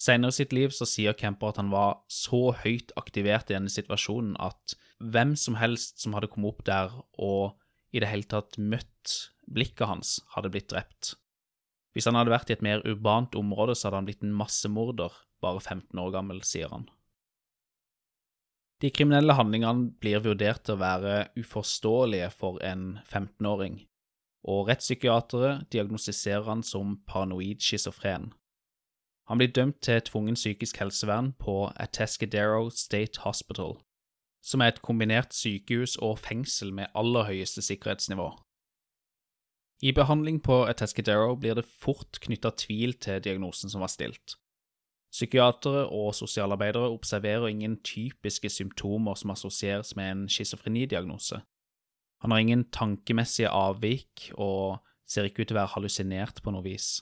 Senere 0.00 0.32
i 0.32 0.36
sitt 0.36 0.52
liv 0.56 0.72
så 0.72 0.88
sier 0.88 1.16
Kemper 1.16 1.52
at 1.52 1.60
han 1.60 1.72
var 1.72 2.02
så 2.12 2.54
høyt 2.62 2.92
aktivert 3.00 3.50
i 3.50 3.56
denne 3.56 3.72
situasjonen 3.72 4.36
at 4.40 4.76
hvem 5.00 5.34
som 5.40 5.56
helst 5.60 6.00
som 6.04 6.16
hadde 6.16 6.28
kommet 6.32 6.52
opp 6.52 6.62
der 6.68 6.94
og 7.20 7.56
i 7.92 8.00
det 8.00 8.08
hele 8.08 8.28
tatt 8.28 8.56
møtt 8.60 9.16
blikket 9.50 9.88
hans, 9.88 10.18
hadde 10.36 10.52
blitt 10.52 10.70
drept. 10.72 11.14
Hvis 11.96 12.06
han 12.06 12.16
hadde 12.16 12.32
vært 12.32 12.52
i 12.52 12.54
et 12.54 12.64
mer 12.64 12.84
urbant 12.86 13.34
område, 13.36 13.74
så 13.74 13.88
hadde 13.88 14.02
han 14.02 14.08
blitt 14.08 14.24
en 14.24 14.36
massemorder, 14.36 15.16
bare 15.42 15.60
15 15.60 15.98
år 15.98 16.12
gammel, 16.14 16.44
sier 16.46 16.70
han. 16.70 16.86
De 18.80 18.92
kriminelle 18.94 19.34
handlingene 19.36 19.90
blir 20.00 20.22
vurdert 20.24 20.62
til 20.64 20.78
å 20.78 20.80
være 20.80 21.14
uforståelige 21.40 22.30
for 22.32 22.60
en 22.64 22.94
15-åring, 23.10 23.82
og 24.44 24.68
rettspsykiatere 24.68 25.64
diagnostiserer 25.72 26.48
han 26.48 26.62
som 26.62 26.98
paranoid 27.06 27.60
schizofren. 27.60 28.32
Han 29.28 29.38
blir 29.38 29.52
dømt 29.52 29.80
til 29.82 30.00
tvungen 30.00 30.34
psykisk 30.34 30.80
helsevern 30.80 31.32
på 31.38 31.70
Atascadero 31.76 32.70
State 32.70 33.20
Hospital, 33.20 33.76
som 34.42 34.60
er 34.60 34.72
et 34.72 34.82
kombinert 34.82 35.34
sykehus 35.34 35.96
og 35.96 36.18
fengsel 36.18 36.72
med 36.74 36.90
aller 36.94 37.28
høyeste 37.28 37.62
sikkerhetsnivå. 37.62 38.32
I 39.82 39.92
behandling 39.92 40.42
på 40.42 40.64
Atascadero 40.64 41.36
blir 41.36 41.54
det 41.54 41.64
fort 41.64 42.18
knytta 42.20 42.50
tvil 42.56 42.98
til 43.00 43.22
diagnosen 43.24 43.70
som 43.70 43.80
var 43.80 43.92
stilt. 43.92 44.36
Psykiatere 45.12 45.86
og 45.88 46.14
sosialarbeidere 46.14 46.90
observerer 46.90 47.48
ingen 47.48 47.78
typiske 47.82 48.48
symptomer 48.48 49.14
som 49.14 49.30
assosieres 49.30 49.96
med 49.96 50.10
en 50.10 50.28
schizofrenidiagnose, 50.28 51.40
han 52.20 52.32
har 52.32 52.42
ingen 52.42 52.66
tankemessige 52.72 53.50
avvik 53.52 54.30
og 54.36 54.80
ser 55.08 55.26
ikke 55.26 55.44
ut 55.44 55.50
til 55.50 55.56
å 55.56 55.62
være 55.62 55.74
hallusinert 55.74 56.42
på 56.44 56.52
noe 56.54 56.64
vis. 56.64 56.98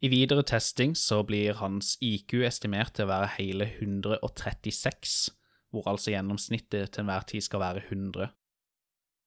I 0.00 0.08
videre 0.08 0.42
testing 0.46 0.94
så 0.96 1.20
blir 1.28 1.58
hans 1.60 1.96
IQ 2.00 2.40
estimert 2.48 2.94
til 2.96 3.04
å 3.04 3.12
være 3.12 3.34
hele 3.36 3.68
136, 3.68 5.30
hvor 5.70 5.86
altså 5.92 6.14
gjennomsnittet 6.14 6.94
til 6.94 7.04
enhver 7.04 7.26
tid 7.28 7.44
skal 7.44 7.62
være 7.62 7.84
100. 7.86 8.30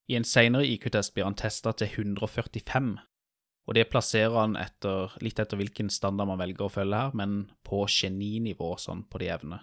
I 0.09 0.17
en 0.17 0.27
senere 0.27 0.67
IQ-test 0.67 1.13
blir 1.15 1.29
han 1.29 1.37
testa 1.39 1.71
til 1.77 1.93
145, 1.93 2.95
og 3.63 3.77
det 3.77 3.85
plasserer 3.91 4.35
han 4.35 4.57
etter, 4.59 5.13
litt 5.23 5.39
etter 5.39 5.61
hvilken 5.61 5.93
standard 5.93 6.27
man 6.27 6.41
velger 6.41 6.67
å 6.67 6.73
følge 6.73 7.05
her, 7.05 7.13
men 7.15 7.45
på 7.63 7.85
geninivå 7.87 8.73
sånn 8.81 9.05
på 9.07 9.21
de 9.21 9.29
jevne. 9.29 9.61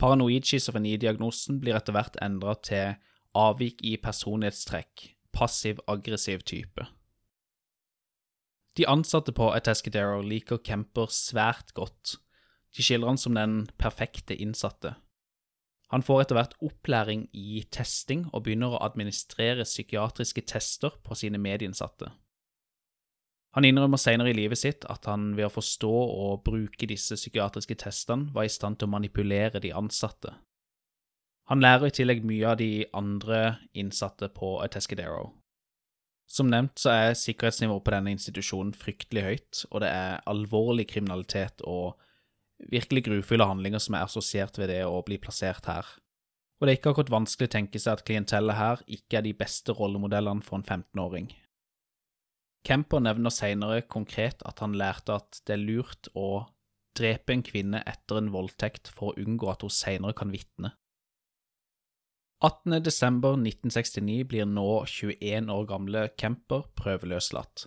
Paranoid 0.00 0.46
schizofrenidiagnosen 0.48 1.58
blir 1.60 1.76
etter 1.76 1.92
hvert 1.92 2.16
endra 2.24 2.54
til 2.64 2.94
avvik 3.36 3.82
i 3.86 3.96
personlighetstrekk, 4.00 5.10
passiv-aggressiv 5.36 6.42
type. 6.48 6.86
De 8.78 8.86
ansatte 8.86 9.32
på 9.34 9.50
Atascadero 9.52 10.22
liker 10.22 10.60
Kemper 10.64 11.10
svært 11.12 11.74
godt. 11.74 12.16
De 12.76 12.82
skildrer 12.86 13.10
han 13.10 13.18
som 13.18 13.34
den 13.34 13.62
perfekte 13.78 14.36
innsatte. 14.38 14.94
Han 15.90 16.04
får 16.06 16.22
etter 16.22 16.38
hvert 16.38 16.54
opplæring 16.62 17.26
i 17.34 17.64
testing 17.74 18.28
og 18.30 18.44
begynner 18.46 18.76
å 18.76 18.82
administrere 18.86 19.66
psykiatriske 19.66 20.44
tester 20.46 20.94
på 21.02 21.18
sine 21.18 21.40
medinnsatte. 21.42 22.12
Han 23.58 23.66
innrømmer 23.66 23.98
senere 23.98 24.30
i 24.30 24.36
livet 24.38 24.60
sitt 24.60 24.86
at 24.86 25.08
han 25.10 25.32
ved 25.34 25.48
å 25.48 25.54
forstå 25.56 25.90
og 25.90 26.44
bruke 26.46 26.86
disse 26.86 27.18
psykiatriske 27.18 27.74
testene 27.82 28.30
var 28.36 28.46
i 28.46 28.52
stand 28.52 28.78
til 28.78 28.86
å 28.86 28.94
manipulere 28.94 29.58
de 29.58 29.72
ansatte, 29.74 30.36
han 31.50 31.62
lærer 31.64 31.90
i 31.90 31.94
tillegg 31.94 32.22
mye 32.26 32.46
av 32.52 32.60
de 32.60 32.72
andre 32.94 33.40
innsatte 33.74 34.28
på 34.34 34.54
Atescadero. 34.62 35.32
Som 36.30 36.46
nevnt 36.52 36.78
så 36.78 36.92
er 36.94 37.16
sikkerhetsnivået 37.18 37.82
på 37.82 37.94
denne 37.96 38.12
institusjonen 38.14 38.70
fryktelig 38.78 39.24
høyt, 39.26 39.64
og 39.72 39.82
det 39.82 39.90
er 39.90 40.22
alvorlig 40.30 40.86
kriminalitet 40.92 41.64
og 41.66 41.98
virkelig 42.70 43.02
grufulle 43.08 43.48
handlinger 43.50 43.82
som 43.82 43.96
er 43.98 44.06
assosiert 44.06 44.60
ved 44.60 44.70
det 44.70 44.84
å 44.86 45.02
bli 45.02 45.18
plassert 45.18 45.66
her. 45.66 45.88
Og 46.60 46.68
det 46.68 46.74
er 46.74 46.78
ikke 46.78 46.92
akkurat 46.92 47.14
vanskelig 47.16 47.48
å 47.48 47.54
tenke 47.56 47.82
seg 47.82 47.96
at 47.96 48.06
klientellet 48.06 48.58
her 48.58 48.82
ikke 48.86 49.18
er 49.18 49.26
de 49.26 49.34
beste 49.34 49.74
rollemodellene 49.74 50.44
for 50.46 50.60
en 50.60 50.66
15-åring. 50.68 51.30
Kemper 52.68 53.02
nevner 53.02 53.32
senere 53.32 53.82
konkret 53.88 54.44
at 54.46 54.60
han 54.62 54.76
lærte 54.78 55.16
at 55.16 55.40
det 55.48 55.56
er 55.56 55.64
lurt 55.64 56.10
å 56.14 56.44
drepe 56.94 57.32
en 57.32 57.42
kvinne 57.42 57.80
etter 57.88 58.20
en 58.20 58.30
voldtekt 58.34 58.92
for 58.92 59.10
å 59.10 59.24
unngå 59.24 59.48
at 59.50 59.64
hun 59.64 59.72
senere 59.72 60.14
kan 60.14 60.30
vitne. 60.30 60.76
18.12.1969 62.40 64.24
blir 64.24 64.46
nå 64.48 64.86
21 64.88 65.50
år 65.52 65.66
gamle 65.68 66.06
Kemper 66.16 66.64
prøveløslatt. 66.78 67.66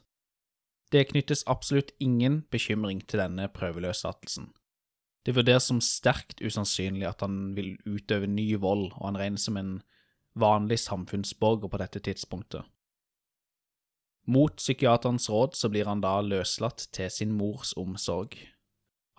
Det 0.93 1.07
knyttes 1.11 1.45
absolutt 1.49 1.93
ingen 2.01 2.41
bekymring 2.53 3.03
til 3.05 3.21
denne 3.21 3.47
prøveløslatelsen. 3.53 4.49
Det 5.25 5.35
vurderes 5.37 5.69
som 5.69 5.79
sterkt 5.81 6.41
usannsynlig 6.41 7.07
at 7.07 7.21
han 7.21 7.53
vil 7.57 7.77
utøve 7.85 8.27
ny 8.27 8.55
vold, 8.59 8.89
og 8.97 9.05
han 9.07 9.19
regnes 9.21 9.45
som 9.47 9.57
en 9.57 9.75
vanlig 10.33 10.79
samfunnsborger 10.83 11.69
på 11.69 11.79
dette 11.79 12.01
tidspunktet. 12.03 12.65
Mot 14.25 14.55
psykiaterens 14.57 15.29
råd 15.29 15.55
så 15.59 15.69
blir 15.69 15.87
han 15.87 16.01
da 16.01 16.17
løslatt 16.23 16.87
til 16.95 17.09
sin 17.11 17.33
mors 17.37 17.73
omsorg. 17.77 18.35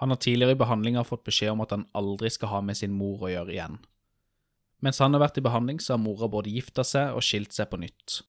Han 0.00 0.10
har 0.10 0.18
tidligere 0.18 0.56
i 0.56 0.60
behandlinga 0.60 1.04
fått 1.06 1.26
beskjed 1.28 1.54
om 1.54 1.62
at 1.62 1.74
han 1.76 1.86
aldri 1.94 2.30
skal 2.32 2.50
ha 2.56 2.62
med 2.64 2.78
sin 2.78 2.94
mor 2.96 3.22
å 3.22 3.30
gjøre 3.30 3.54
igjen. 3.54 3.78
Mens 4.82 4.98
han 4.98 5.14
har 5.14 5.22
vært 5.22 5.38
i 5.38 5.44
behandling, 5.44 5.80
så 5.80 5.94
har 5.94 6.02
mora 6.02 6.28
både 6.28 6.52
gifta 6.52 6.84
seg 6.84 7.14
og 7.14 7.24
skilt 7.24 7.54
seg 7.56 7.70
på 7.70 7.80
nytt. 7.80 8.22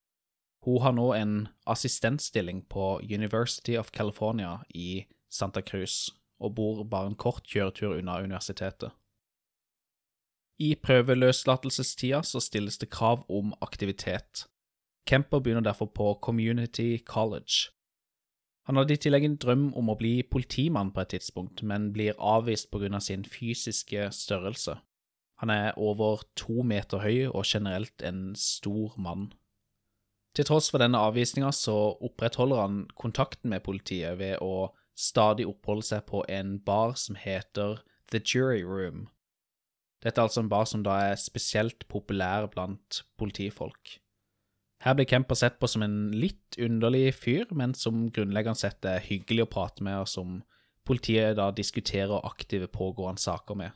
Hun 0.65 0.81
har 0.81 0.95
nå 0.97 1.11
en 1.13 1.33
assistentstilling 1.69 2.63
på 2.69 2.99
University 3.03 3.75
of 3.77 3.91
California 3.91 4.59
i 4.73 5.05
Santa 5.29 5.61
Cruz, 5.61 6.09
og 6.39 6.55
bor 6.57 6.83
bare 6.89 7.11
en 7.11 7.19
kort 7.19 7.45
kjøretur 7.45 7.97
unna 7.99 8.17
universitetet. 8.23 8.93
I 10.59 10.75
prøveløslatelsestida 10.79 12.21
så 12.23 12.39
stilles 12.39 12.79
det 12.79 12.89
krav 12.89 13.25
om 13.29 13.53
aktivitet. 13.61 14.45
Kemper 15.05 15.39
begynner 15.39 15.61
derfor 15.61 15.85
på 15.85 16.13
Community 16.21 16.97
College. 17.05 17.69
Han 18.65 18.79
hadde 18.79 18.95
i 18.95 18.97
tillegg 18.97 19.25
en 19.27 19.37
drøm 19.37 19.65
om 19.77 19.91
å 19.91 19.97
bli 19.99 20.23
politimann 20.23 20.89
på 20.95 21.03
et 21.03 21.11
tidspunkt, 21.13 21.61
men 21.61 21.91
blir 21.93 22.17
avvist 22.17 22.71
grunn 22.73 22.97
av 22.97 23.03
sin 23.05 23.25
fysiske 23.25 24.07
størrelse. 24.11 24.79
Han 25.43 25.51
er 25.51 25.75
over 25.77 26.23
to 26.39 26.63
meter 26.63 27.03
høy 27.03 27.25
og 27.27 27.43
generelt 27.45 28.03
en 28.05 28.35
stor 28.39 28.95
mann. 28.97 29.33
Til 30.35 30.47
tross 30.47 30.69
for 30.71 30.83
denne 30.83 30.99
avvisninga 30.99 31.51
så 31.55 31.75
opprettholder 32.03 32.61
han 32.61 32.79
kontakten 32.99 33.51
med 33.51 33.63
politiet 33.63 34.17
ved 34.19 34.39
å 34.43 34.71
stadig 34.95 35.47
oppholde 35.47 35.87
seg 35.87 36.07
på 36.07 36.23
en 36.31 36.57
bar 36.63 36.95
som 36.99 37.19
heter 37.19 37.83
The 38.11 38.19
Jury 38.19 38.63
Room. 38.63 39.07
Dette 40.03 40.21
er 40.21 40.27
altså 40.27 40.43
en 40.43 40.51
bar 40.51 40.67
som 40.69 40.83
da 40.85 40.97
er 41.09 41.19
spesielt 41.19 41.87
populær 41.91 42.47
blant 42.51 43.03
politifolk. 43.19 43.97
Her 44.83 44.93
blir 44.93 45.07
Kemper 45.09 45.39
sett 45.39 45.55
på 45.59 45.67
som 45.71 45.81
en 45.81 46.11
litt 46.13 46.59
underlig 46.61 47.15
fyr, 47.17 47.47
men 47.55 47.73
som 47.73 48.09
grunnleggende 48.13 48.59
sett 48.59 48.85
er 48.85 49.01
hyggelig 49.01 49.47
å 49.47 49.51
prate 49.55 49.85
med, 49.87 50.03
og 50.03 50.11
som 50.11 50.35
politiet 50.85 51.39
da 51.39 51.47
diskuterer 51.55 52.27
aktive 52.27 52.67
pågående 52.69 53.23
saker 53.23 53.57
med. 53.57 53.71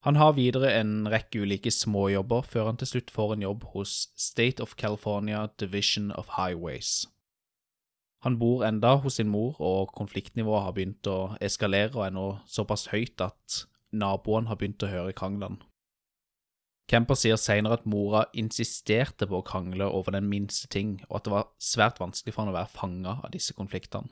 Han 0.00 0.16
har 0.16 0.32
videre 0.32 0.72
en 0.80 1.08
rekke 1.12 1.42
ulike 1.44 1.70
småjobber 1.70 2.46
før 2.48 2.70
han 2.70 2.78
til 2.80 2.88
slutt 2.88 3.10
får 3.12 3.34
en 3.34 3.42
jobb 3.44 3.64
hos 3.74 4.08
State 4.16 4.62
of 4.64 4.76
California 4.80 5.46
Division 5.60 6.08
of 6.16 6.38
Highways. 6.38 7.04
Han 8.24 8.38
bor 8.40 8.64
enda 8.64 8.94
hos 9.00 9.16
sin 9.16 9.28
mor, 9.28 9.56
og 9.60 9.92
konfliktnivået 9.96 10.64
har 10.64 10.76
begynt 10.76 11.08
å 11.08 11.18
eskalere 11.40 11.94
og 11.96 12.06
er 12.06 12.14
nå 12.16 12.26
såpass 12.48 12.88
høyt 12.92 13.20
at 13.24 13.64
naboene 13.92 14.48
har 14.48 14.60
begynt 14.60 14.84
å 14.84 14.90
høre 14.92 15.16
kranglene. 15.16 15.60
Kemper 16.90 17.14
sier 17.14 17.38
senere 17.38 17.78
at 17.78 17.86
mora 17.86 18.24
insisterte 18.34 19.28
på 19.30 19.38
å 19.38 19.46
krangle 19.46 19.86
over 19.86 20.16
den 20.16 20.26
minste 20.28 20.66
ting, 20.72 20.96
og 21.08 21.20
at 21.20 21.28
det 21.28 21.34
var 21.36 21.52
svært 21.62 22.00
vanskelig 22.02 22.34
for 22.34 22.44
han 22.44 22.52
å 22.52 22.56
være 22.56 22.72
fanga 22.72 23.18
av 23.20 23.30
disse 23.36 23.54
konfliktene. 23.54 24.10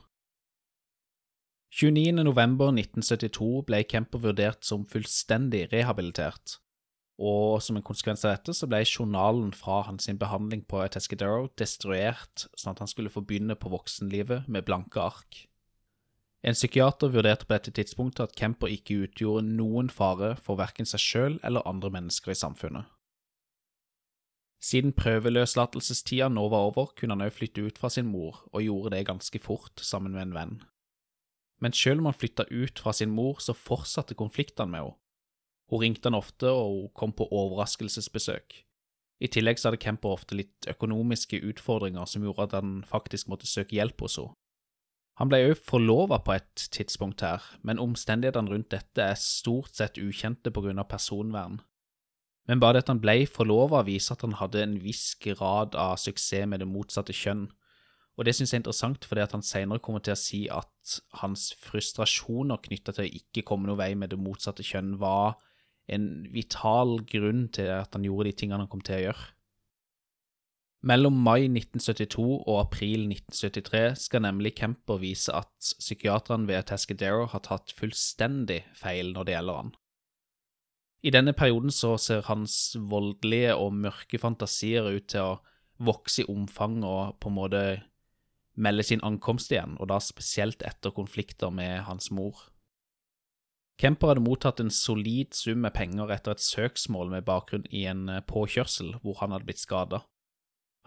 29.11.1972 1.75 3.49
ble 3.69 3.83
Kemper 3.85 4.23
vurdert 4.25 4.65
som 4.65 4.87
fullstendig 4.89 5.67
rehabilitert, 5.73 6.57
og 7.21 7.61
som 7.61 7.77
en 7.77 7.85
konsekvens 7.85 8.25
av 8.25 8.37
dette 8.37 8.55
så 8.57 8.69
ble 8.71 8.81
journalen 8.87 9.53
fra 9.53 9.83
hans 9.89 10.09
behandling 10.21 10.63
på 10.71 10.81
Tescadero 10.95 11.51
destruert, 11.61 12.47
sånn 12.57 12.73
at 12.73 12.81
han 12.85 12.91
skulle 12.91 13.13
få 13.13 13.21
begynne 13.21 13.59
på 13.59 13.73
voksenlivet 13.75 14.49
med 14.49 14.65
blanke 14.65 15.03
ark. 15.03 15.45
En 16.47 16.55
psykiater 16.55 17.11
vurderte 17.13 17.45
på 17.45 17.57
dette 17.57 17.75
tidspunktet 17.75 18.31
at 18.31 18.39
Kemper 18.39 18.71
ikke 18.71 19.03
utgjorde 19.05 19.51
noen 19.51 19.91
fare 19.91 20.37
for 20.41 20.57
verken 20.61 20.87
seg 20.87 21.03
sjøl 21.03 21.37
eller 21.43 21.67
andre 21.69 21.91
mennesker 21.91 22.33
i 22.33 22.39
samfunnet. 22.39 22.87
Siden 24.63 24.95
prøveløslatelsestida 24.97 26.31
nå 26.33 26.49
var 26.51 26.71
over, 26.71 26.91
kunne 26.97 27.15
han 27.15 27.27
òg 27.27 27.35
flytte 27.35 27.63
ut 27.67 27.79
fra 27.79 27.91
sin 27.93 28.09
mor, 28.11 28.41
og 28.51 28.65
gjorde 28.65 28.97
det 28.97 29.07
ganske 29.07 29.39
fort 29.43 29.83
sammen 29.83 30.15
med 30.15 30.29
en 30.29 30.35
venn. 30.35 30.57
Men 31.61 31.75
selv 31.75 32.01
om 32.01 32.09
han 32.11 32.17
flytta 32.17 32.47
ut 32.51 32.79
fra 32.79 32.93
sin 32.95 33.11
mor, 33.11 33.41
så 33.43 33.55
fortsatte 33.57 34.15
konfliktene 34.15 34.71
med 34.71 34.85
henne. 34.85 34.99
Hun 35.69 35.83
ringte 35.83 36.09
han 36.09 36.17
ofte, 36.17 36.49
og 36.49 36.71
hun 36.71 36.91
kom 36.97 37.13
på 37.13 37.27
overraskelsesbesøk. 37.29 38.63
I 39.21 39.29
tillegg 39.29 39.59
så 39.59 39.69
hadde 39.69 39.83
Kemper 39.83 40.15
ofte 40.15 40.37
litt 40.39 40.69
økonomiske 40.71 41.41
utfordringer 41.51 42.07
som 42.07 42.23
gjorde 42.25 42.47
at 42.47 42.61
han 42.61 42.77
faktisk 42.87 43.29
måtte 43.29 43.51
søke 43.51 43.77
hjelp 43.77 44.07
hos 44.07 44.17
henne. 44.21 44.37
Han 45.19 45.27
ble 45.27 45.41
òg 45.49 45.59
forlova 45.67 46.21
på 46.23 46.37
et 46.37 46.69
tidspunkt 46.71 47.25
her, 47.27 47.43
men 47.67 47.81
omstendighetene 47.83 48.53
rundt 48.53 48.71
dette 48.71 49.03
er 49.03 49.19
stort 49.19 49.75
sett 49.75 49.99
ukjente 49.99 50.53
på 50.55 50.63
grunn 50.63 50.79
av 50.79 50.87
personvern. 50.93 51.59
Men 52.47 52.63
bare 52.63 52.79
det 52.79 52.85
at 52.87 52.93
han 52.93 53.01
ble 53.03 53.25
forlova, 53.27 53.83
viser 53.83 54.15
at 54.15 54.23
han 54.23 54.39
hadde 54.39 54.63
en 54.63 54.77
viss 54.79 55.17
grad 55.19 55.75
av 55.75 55.99
suksess 55.99 56.47
med 56.47 56.63
det 56.63 56.71
motsatte 56.71 57.13
kjønn, 57.13 57.49
og 58.19 58.27
det 58.27 58.35
synes 58.35 58.51
jeg 58.51 58.59
er 58.59 58.63
interessant 58.65 59.05
fordi 59.07 59.23
at 59.23 59.35
han 59.37 59.45
senere 59.47 59.79
kommer 59.83 60.03
til 60.03 60.17
å 60.17 60.19
si 60.19 60.41
at 60.51 60.99
hans 61.21 61.53
frustrasjoner 61.63 62.59
knytta 62.65 62.97
til 62.97 63.07
å 63.07 63.19
ikke 63.21 63.45
komme 63.47 63.71
noen 63.71 63.79
vei 63.79 63.93
med 63.95 64.11
det 64.11 64.19
motsatte 64.19 64.67
kjønn, 64.67 64.97
var 64.99 65.37
en 65.89 66.27
vital 66.35 66.99
grunn 67.09 67.47
til 67.55 67.71
at 67.79 67.95
han 67.95 68.05
gjorde 68.05 68.33
de 68.33 68.39
tingene 68.43 68.65
han 68.65 68.71
kom 68.73 68.83
til 68.83 68.99
å 68.99 69.05
gjøre. 69.07 69.29
Mellom 70.89 71.17
mai 71.27 71.49
1972 71.49 72.25
og 72.25 72.57
april 72.61 73.09
1973 73.09 73.81
skal 73.99 74.23
nemlig 74.23 74.55
Kemper 74.61 75.01
vise 75.03 75.35
at 75.35 75.73
psykiaterne 75.81 76.47
ved 76.51 76.69
Tascadero 76.71 77.25
har 77.33 77.43
tatt 77.47 77.75
fullstendig 77.75 78.61
feil 78.79 79.11
når 79.15 79.27
det 79.27 79.35
gjelder 79.35 79.61
han. 79.63 79.73
I 81.07 81.15
denne 81.15 81.35
perioden 81.39 81.71
så 81.75 81.97
ser 82.03 82.27
hans 82.27 82.77
voldelige 82.91 83.55
og 83.59 83.75
mørke 83.79 84.19
fantasier 84.23 84.87
ut 84.91 85.07
til 85.11 85.35
å 85.35 85.39
vokse 85.83 86.25
i 86.25 86.31
omfang 86.31 86.81
og 86.87 87.19
på 87.23 87.31
en 87.31 87.39
måte 87.39 87.63
melde 88.59 88.85
sin 88.87 89.03
ankomst 89.07 89.53
igjen, 89.55 89.77
og 89.79 89.91
da 89.93 90.01
spesielt 90.03 90.65
etter 90.67 90.95
konflikter 90.95 91.53
med 91.55 91.85
hans 91.87 92.11
mor. 92.15 92.49
Kemper 93.79 94.11
hadde 94.11 94.25
mottatt 94.25 94.59
en 94.59 94.73
solid 94.75 95.37
sum 95.39 95.63
med 95.63 95.77
penger 95.77 96.11
etter 96.11 96.35
et 96.35 96.43
søksmål 96.43 97.13
med 97.13 97.27
bakgrunn 97.29 97.69
i 97.71 97.85
en 97.87 98.09
påkjørsel 98.27 98.97
hvor 99.05 99.21
han 99.21 99.35
hadde 99.35 99.47
blitt 99.47 99.63
skada. 99.63 100.03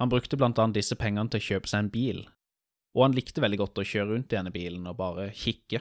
Han 0.02 0.12
brukte 0.12 0.36
blant 0.40 0.60
annet 0.60 0.82
disse 0.82 0.98
pengene 1.00 1.32
til 1.32 1.40
å 1.40 1.48
kjøpe 1.48 1.72
seg 1.72 1.86
en 1.86 1.94
bil, 1.94 2.26
og 2.98 3.06
han 3.06 3.16
likte 3.16 3.44
veldig 3.44 3.62
godt 3.62 3.80
å 3.80 3.88
kjøre 3.88 4.10
rundt 4.12 4.34
i 4.34 4.38
denne 4.38 4.52
bilen 4.52 4.90
og 4.92 5.00
bare 5.00 5.30
kikke. 5.32 5.80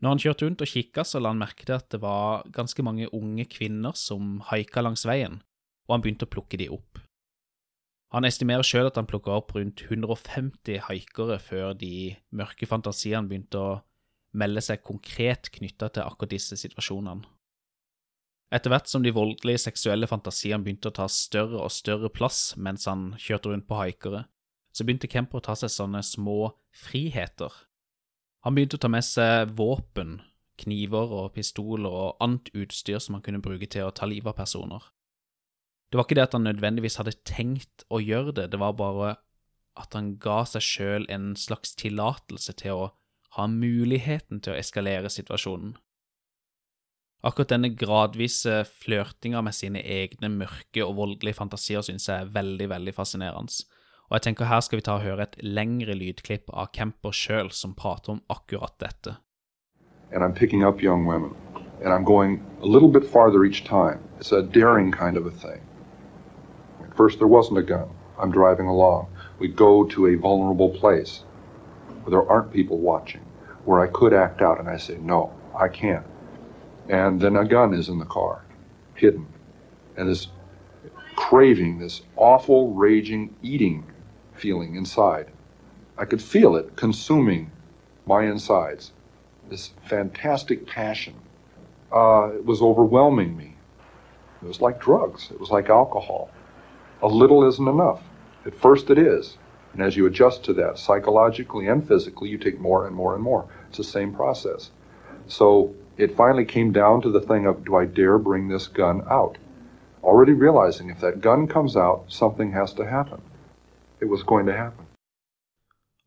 Når 0.00 0.14
han 0.14 0.22
kjørte 0.22 0.46
rundt 0.46 0.64
og 0.64 0.70
kikka, 0.72 1.04
så 1.04 1.20
la 1.20 1.34
han 1.34 1.42
merke 1.42 1.66
til 1.66 1.76
at 1.76 1.90
det 1.92 2.00
var 2.00 2.46
ganske 2.56 2.84
mange 2.86 3.10
unge 3.12 3.44
kvinner 3.52 3.92
som 3.98 4.38
haika 4.48 4.80
langs 4.80 5.04
veien, 5.04 5.42
og 5.84 5.96
han 5.96 6.04
begynte 6.06 6.24
å 6.24 6.32
plukke 6.32 6.56
de 6.56 6.70
opp. 6.72 7.02
Han 8.10 8.26
estimerer 8.26 8.66
sjøl 8.66 8.88
at 8.88 8.96
han 8.98 9.06
plukka 9.06 9.36
opp 9.38 9.54
rundt 9.54 9.84
150 9.86 10.80
haikere 10.88 11.38
før 11.42 11.76
de 11.78 12.16
mørke 12.34 12.66
fantasiene 12.66 13.30
begynte 13.30 13.60
å 13.60 13.76
melde 14.34 14.62
seg 14.62 14.82
konkret 14.86 15.50
knytta 15.54 15.90
til 15.94 16.06
akkurat 16.06 16.34
disse 16.34 16.58
situasjonene. 16.58 17.26
Etter 18.50 18.72
hvert 18.72 18.90
som 18.90 19.04
de 19.04 19.12
voldelige 19.14 19.62
seksuelle 19.62 20.08
fantasiene 20.10 20.64
begynte 20.64 20.90
å 20.90 20.96
ta 20.96 21.06
større 21.06 21.60
og 21.62 21.70
større 21.70 22.10
plass 22.10 22.56
mens 22.58 22.88
han 22.90 23.12
kjørte 23.14 23.52
rundt 23.52 23.68
på 23.68 23.78
haikere, 23.78 24.24
så 24.74 24.86
begynte 24.86 25.10
Kemper 25.10 25.38
å 25.38 25.44
ta 25.46 25.54
seg 25.58 25.70
sånne 25.70 26.02
små 26.06 26.56
friheter. 26.74 27.54
Han 28.42 28.56
begynte 28.56 28.78
å 28.78 28.82
ta 28.82 28.90
med 28.90 29.06
seg 29.06 29.54
våpen, 29.54 30.18
kniver 30.60 31.14
og 31.14 31.34
pistoler 31.36 31.94
og 31.94 32.22
annet 32.24 32.50
utstyr 32.58 32.98
som 32.98 33.16
han 33.16 33.24
kunne 33.24 33.42
bruke 33.42 33.70
til 33.70 33.86
å 33.86 33.94
ta 33.94 34.08
livet 34.10 34.32
av 34.32 34.40
personer. 34.42 34.82
Det 35.90 35.98
var 35.98 36.06
ikke 36.06 36.16
det 36.20 36.28
at 36.28 36.36
han 36.38 36.46
nødvendigvis 36.46 37.00
hadde 37.00 37.18
tenkt 37.26 37.84
å 37.90 37.98
gjøre 37.98 38.34
det, 38.36 38.50
det 38.52 38.60
var 38.62 38.76
bare 38.78 39.16
at 39.80 39.94
han 39.96 40.14
ga 40.22 40.42
seg 40.46 40.62
sjøl 40.62 41.06
en 41.10 41.32
slags 41.38 41.74
tillatelse 41.78 42.54
til 42.60 42.76
å 42.76 42.90
ha 43.36 43.46
muligheten 43.50 44.42
til 44.42 44.54
å 44.54 44.58
eskalere 44.58 45.10
situasjonen. 45.10 45.74
Akkurat 47.26 47.50
denne 47.52 47.72
gradvise 47.76 48.62
flørtinga 48.64 49.42
med 49.44 49.54
sine 49.54 49.82
egne 49.82 50.30
mørke 50.32 50.84
og 50.86 50.94
voldelige 50.96 51.36
fantasier 51.36 51.84
synes 51.84 52.08
jeg 52.08 52.16
er 52.22 52.32
veldig, 52.32 52.70
veldig 52.70 52.94
fascinerende. 52.96 53.66
Og 54.08 54.16
jeg 54.16 54.24
tenker 54.26 54.48
her 54.50 54.62
skal 54.64 54.80
vi 54.80 54.86
ta 54.86 54.96
og 54.96 55.04
høre 55.04 55.26
et 55.26 55.36
lengre 55.44 55.94
lydklipp 55.94 56.48
av 56.50 56.72
Kemper 56.74 57.14
sjøl 57.14 57.52
som 57.54 57.76
prater 57.78 58.16
om 58.16 58.22
akkurat 58.32 58.74
dette. 58.82 59.18
And 60.12 60.24
I'm 60.24 60.34
picking 60.34 60.64
up 60.64 60.82
young 60.82 61.04
women. 61.06 61.34
And 61.84 61.92
I'm 61.92 62.04
going 62.04 62.42
a 62.62 62.66
little 62.66 62.88
bit 62.88 63.04
farther 63.06 63.44
each 63.44 63.64
time. 63.64 64.00
It's. 64.18 64.32
First, 67.00 67.16
there 67.16 67.28
wasn't 67.28 67.56
a 67.56 67.62
gun. 67.62 67.88
I'm 68.18 68.30
driving 68.30 68.66
along. 68.66 69.06
We 69.38 69.48
go 69.48 69.84
to 69.84 70.08
a 70.08 70.16
vulnerable 70.16 70.68
place 70.68 71.24
where 72.02 72.10
there 72.10 72.30
aren't 72.30 72.52
people 72.52 72.76
watching, 72.76 73.22
where 73.64 73.80
I 73.80 73.86
could 73.86 74.12
act 74.12 74.42
out, 74.42 74.60
and 74.60 74.68
I 74.68 74.76
say, 74.76 74.98
no, 74.98 75.32
I 75.58 75.68
can't. 75.68 76.04
And 76.90 77.18
then 77.18 77.36
a 77.36 77.46
gun 77.46 77.72
is 77.72 77.88
in 77.88 77.98
the 77.98 78.04
car, 78.04 78.44
hidden. 78.92 79.26
And 79.96 80.10
this 80.10 80.26
craving, 81.16 81.78
this 81.78 82.02
awful, 82.16 82.74
raging, 82.74 83.34
eating 83.40 83.90
feeling 84.34 84.74
inside. 84.74 85.30
I 85.96 86.04
could 86.04 86.20
feel 86.20 86.54
it 86.54 86.76
consuming 86.76 87.50
my 88.04 88.24
insides. 88.24 88.92
This 89.48 89.70
fantastic 89.88 90.66
passion. 90.66 91.14
Uh, 91.90 92.32
it 92.34 92.44
was 92.44 92.60
overwhelming 92.60 93.38
me. 93.38 93.56
It 94.42 94.46
was 94.46 94.60
like 94.60 94.78
drugs, 94.78 95.30
it 95.30 95.40
was 95.40 95.48
like 95.48 95.70
alcohol. 95.70 96.28
A 97.02 97.08
little 97.08 97.46
isn't 97.48 97.68
enough. 97.68 98.02
At 98.46 98.54
first, 98.54 98.90
it 98.90 98.98
is. 98.98 99.36
And 99.72 99.82
as 99.82 99.96
you 99.96 100.06
adjust 100.06 100.44
to 100.44 100.52
that 100.54 100.78
psychologically 100.78 101.68
and 101.68 101.86
physically, 101.86 102.28
you 102.28 102.38
take 102.38 102.60
more 102.60 102.86
and 102.86 102.94
more 102.94 103.14
and 103.14 103.22
more. 103.22 103.46
It's 103.68 103.78
the 103.78 103.84
same 103.84 104.12
process. 104.14 104.70
So 105.26 105.74
it 105.96 106.16
finally 106.16 106.44
came 106.44 106.72
down 106.72 107.02
to 107.02 107.10
the 107.10 107.20
thing 107.20 107.46
of 107.46 107.64
do 107.64 107.76
I 107.76 107.84
dare 107.84 108.18
bring 108.18 108.48
this 108.48 108.66
gun 108.66 109.02
out? 109.08 109.38
already 110.02 110.32
realizing 110.32 110.90
if 110.90 111.00
that 111.00 111.20
gun 111.20 111.46
comes 111.46 111.76
out, 111.76 112.04
something 112.08 112.52
has 112.52 112.72
to 112.74 112.86
happen. 112.86 113.20
It 114.00 114.08
was 114.08 114.22
going 114.22 114.46
to 114.46 114.52
happen. 114.52 114.86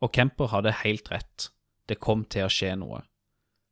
Og 0.02 0.12
Kemper 0.12 0.48
hadde 0.48 0.72
helt 0.72 1.12
rett. 1.12 1.50
Det 1.90 2.00
kom 2.00 2.26
til 2.26 2.48
å 2.48 2.52
skje 2.52 2.74
noe. 2.76 3.04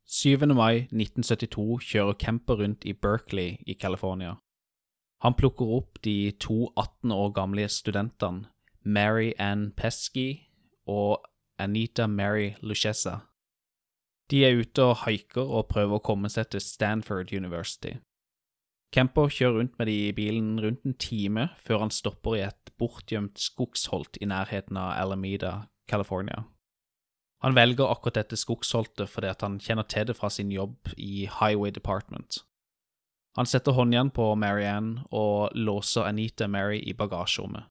7. 0.06 0.48
mai 0.56 0.88
1972 0.92 1.80
kjører 1.88 2.16
Kemper 2.20 2.62
rundt 2.62 2.86
i 2.86 2.94
Berkeley 2.94 3.58
i 3.68 3.74
California. 3.74 4.38
Han 5.22 5.36
plukker 5.38 5.70
opp 5.78 6.00
de 6.02 6.32
to 6.42 6.72
18 6.76 7.12
år 7.14 7.34
gamle 7.38 7.68
studentene 7.70 8.50
Mary 8.82 9.34
Ann 9.38 9.70
Pesky 9.78 10.48
og 10.90 11.22
Anita 11.62 12.08
Mary 12.08 12.56
Luchessa. 12.62 13.20
De 14.32 14.46
er 14.48 14.58
ute 14.58 14.82
og 14.82 15.04
haiker 15.04 15.46
og 15.46 15.68
prøver 15.70 16.00
å 16.00 16.06
komme 16.06 16.32
seg 16.32 16.50
til 16.50 16.64
Stanford 16.64 17.34
University. 17.36 18.00
Kemper 18.92 19.30
kjører 19.32 19.60
rundt 19.60 19.78
med 19.80 19.88
de 19.88 19.98
i 20.08 20.16
bilen 20.16 20.56
rundt 20.60 20.88
en 20.88 20.98
time 21.00 21.50
før 21.62 21.86
han 21.86 21.94
stopper 21.94 22.40
i 22.40 22.46
et 22.48 22.72
bortgjemt 22.82 23.40
skogsholt 23.40 24.18
i 24.20 24.28
nærheten 24.28 24.80
av 24.80 24.96
Alameda, 25.00 25.68
California. 25.88 26.48
Han 27.46 27.56
velger 27.56 27.90
akkurat 27.90 28.20
dette 28.20 28.40
skogsholtet 28.40 29.10
fordi 29.10 29.32
han 29.42 29.60
kjenner 29.62 29.88
til 29.90 30.10
det 30.10 30.18
fra 30.18 30.30
sin 30.34 30.52
jobb 30.52 30.92
i 30.98 31.28
Highway 31.30 31.72
Department. 31.72 32.42
Han 33.38 33.48
setter 33.48 33.72
håndjern 33.72 34.12
på 34.12 34.34
Marianne 34.36 35.06
og 35.12 35.56
låser 35.56 36.04
Anita 36.04 36.48
Mary 36.52 36.82
i 36.84 36.94
bagasjerommet. 36.94 37.70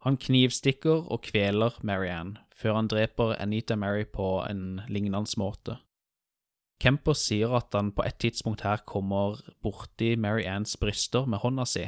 Han 0.00 0.16
knivstikker 0.16 1.10
og 1.12 1.24
kveler 1.26 1.74
Marianne 1.84 2.40
før 2.56 2.78
han 2.78 2.88
dreper 2.88 3.34
Anita 3.40 3.76
Mary 3.76 4.04
på 4.04 4.40
en 4.46 4.82
lignende 4.88 5.24
måte. 5.40 5.78
Kemper 6.80 7.16
sier 7.16 7.52
at 7.56 7.74
han 7.76 7.90
på 7.92 8.04
et 8.06 8.16
tidspunkt 8.22 8.64
her 8.64 8.80
kommer 8.88 9.40
borti 9.64 10.14
Mary 10.16 10.46
Anns 10.48 10.78
bryster 10.80 11.26
med 11.28 11.42
hånda 11.42 11.66
si, 11.68 11.84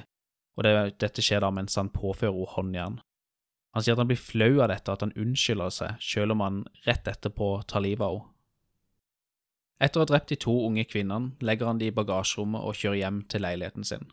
og 0.57 0.67
det, 0.67 0.75
dette 1.01 1.25
skjer 1.25 1.41
da 1.45 1.49
mens 1.55 1.79
han 1.81 1.93
påfører 1.93 2.35
henne 2.35 2.53
håndjern. 2.57 2.99
Han 3.73 3.85
sier 3.85 3.97
at 3.97 4.03
han 4.03 4.11
blir 4.11 4.21
flau 4.21 4.61
av 4.61 4.69
dette, 4.69 4.93
at 4.93 5.01
han 5.01 5.15
unnskylder 5.17 5.73
seg, 5.73 6.03
selv 6.05 6.35
om 6.35 6.43
han 6.45 6.59
rett 6.85 7.09
etterpå 7.09 7.55
tar 7.69 7.85
livet 7.85 8.05
av 8.05 8.19
henne. 8.19 8.32
Etter 9.81 10.01
å 10.01 10.05
ha 10.05 10.11
drept 10.11 10.29
de 10.31 10.37
to 10.37 10.53
unge 10.67 10.85
kvinnene, 10.91 11.33
legger 11.41 11.71
han 11.71 11.79
de 11.81 11.89
i 11.91 11.95
bagasjerommet 11.95 12.63
og 12.63 12.77
kjører 12.79 13.01
hjem 13.01 13.23
til 13.31 13.43
leiligheten 13.47 13.87
sin. 13.87 14.11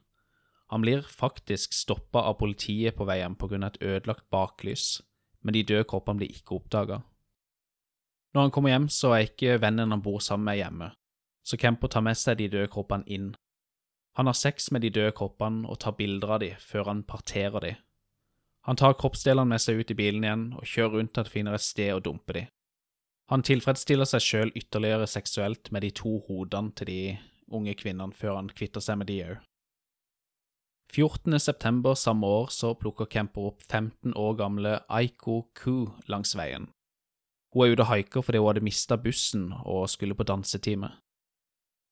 Han 0.69 0.81
blir 0.85 1.01
faktisk 1.01 1.73
stoppa 1.73 2.21
av 2.29 2.37
politiet 2.37 2.95
på 2.95 3.05
vei 3.09 3.19
hjem 3.19 3.35
pga. 3.35 3.65
et 3.67 3.81
ødelagt 3.81 4.29
baklys, 4.29 5.01
men 5.41 5.53
de 5.53 5.63
døde 5.63 5.83
kroppene 5.83 6.17
blir 6.17 6.29
ikke 6.29 6.55
oppdaga. 6.55 7.01
Når 8.33 8.41
han 8.41 8.51
kommer 8.51 8.69
hjem, 8.69 8.89
så 8.89 9.13
er 9.13 9.25
ikke 9.25 9.61
vennen 9.61 9.91
han 9.91 10.01
bor 10.01 10.19
sammen 10.19 10.45
med, 10.45 10.57
hjemme, 10.57 10.91
så 11.43 11.57
Kemper 11.57 11.87
tar 11.87 12.01
med 12.01 12.17
seg 12.17 12.37
de 12.37 12.47
døde 12.47 12.67
kroppene 12.67 13.07
inn. 13.07 13.35
Han 14.17 14.25
har 14.25 14.33
sex 14.37 14.71
med 14.71 14.81
de 14.81 14.89
døde 14.89 15.11
kroppene 15.17 15.67
og 15.67 15.79
tar 15.79 15.97
bilder 15.97 16.35
av 16.35 16.39
de 16.39 16.51
før 16.59 16.91
han 16.91 17.03
parterer 17.03 17.59
de. 17.59 17.75
Han 18.67 18.75
tar 18.75 18.93
kroppsdelene 18.93 19.49
med 19.49 19.61
seg 19.63 19.79
ut 19.79 19.91
i 19.91 19.97
bilen 19.97 20.23
igjen 20.23 20.45
og 20.53 20.67
kjører 20.67 20.99
rundt 20.99 21.13
til 21.15 21.23
han 21.23 21.31
finner 21.33 21.57
et 21.57 21.65
sted 21.65 21.93
å 21.95 22.01
dumpe 22.03 22.35
de. 22.35 22.45
Han 23.29 23.43
tilfredsstiller 23.45 24.09
seg 24.09 24.23
sjøl 24.25 24.51
ytterligere 24.57 25.05
seksuelt 25.09 25.69
med 25.71 25.85
de 25.85 25.91
to 25.93 26.15
hodene 26.25 26.73
til 26.73 26.89
de 26.89 27.01
unge 27.53 27.75
kvinnene 27.77 28.15
før 28.17 28.39
han 28.39 28.49
kvitter 28.49 28.81
seg 28.81 28.97
med 29.01 29.09
de 29.11 29.19
òg. 29.27 29.37
14. 30.89 31.37
september 31.37 31.93
samme 31.93 32.25
år 32.25 32.47
så 32.49 32.73
plukker 32.73 33.05
Kemper 33.05 33.51
opp 33.51 33.61
15 33.67 34.15
år 34.17 34.33
gamle 34.39 34.79
Aiko 34.89 35.43
Ku 35.53 35.91
langs 36.09 36.33
veien. 36.33 36.71
Hun 37.53 37.65
er 37.65 37.75
ute 37.75 37.85
og 37.85 37.91
haiker 37.91 38.25
fordi 38.25 38.41
hun 38.41 38.49
hadde 38.49 38.65
mista 38.65 38.97
bussen 38.97 39.51
og 39.59 39.85
skulle 39.93 40.17
på 40.17 40.25
dansetime. 40.25 40.89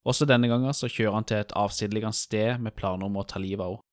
Også 0.07 0.25
denne 0.25 0.49
gangen 0.49 0.73
så 0.73 0.89
kjører 0.89 1.19
han 1.19 1.27
til 1.29 1.43
et 1.43 1.53
avsidesliggende 1.53 2.17
sted 2.17 2.63
med 2.63 2.73
planer 2.73 3.05
om 3.05 3.19
å 3.19 3.25
ta 3.27 3.41
livet 3.43 3.65
av 3.65 3.75
henne. 3.77 3.83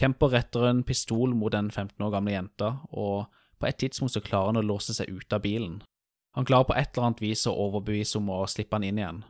Kemper 0.00 0.30
retter 0.32 0.62
en 0.70 0.78
pistol 0.88 1.34
mot 1.36 1.52
den 1.52 1.66
15 1.70 2.00
år 2.00 2.12
gamle 2.14 2.32
jenta, 2.32 2.68
og 2.96 3.26
på 3.60 3.68
et 3.68 3.76
tidspunkt 3.76 4.14
så 4.14 4.22
klarer 4.24 4.48
han 4.48 4.60
å 4.62 4.64
låse 4.64 4.94
seg 4.96 5.10
ut 5.12 5.36
av 5.36 5.42
bilen. 5.44 5.74
Han 6.32 6.48
klarer 6.48 6.64
på 6.64 6.76
et 6.78 6.92
eller 6.92 7.10
annet 7.10 7.22
vis 7.22 7.46
å 7.46 7.54
overbevise 7.66 8.18
om 8.18 8.30
å 8.32 8.42
slippe 8.48 8.78
han 8.78 8.86
inn 8.88 9.00
igjen. 9.00 9.22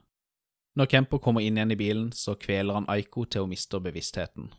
Når 0.79 0.89
Kemper 0.89 1.21
kommer 1.21 1.45
inn 1.45 1.59
igjen 1.59 1.75
i 1.75 1.77
bilen, 1.77 2.11
så 2.17 2.37
kveler 2.39 2.79
han 2.79 2.89
Aiko 2.89 3.27
til 3.27 3.45
hun 3.45 3.53
mister 3.53 3.83
bevisstheten. 3.83 4.53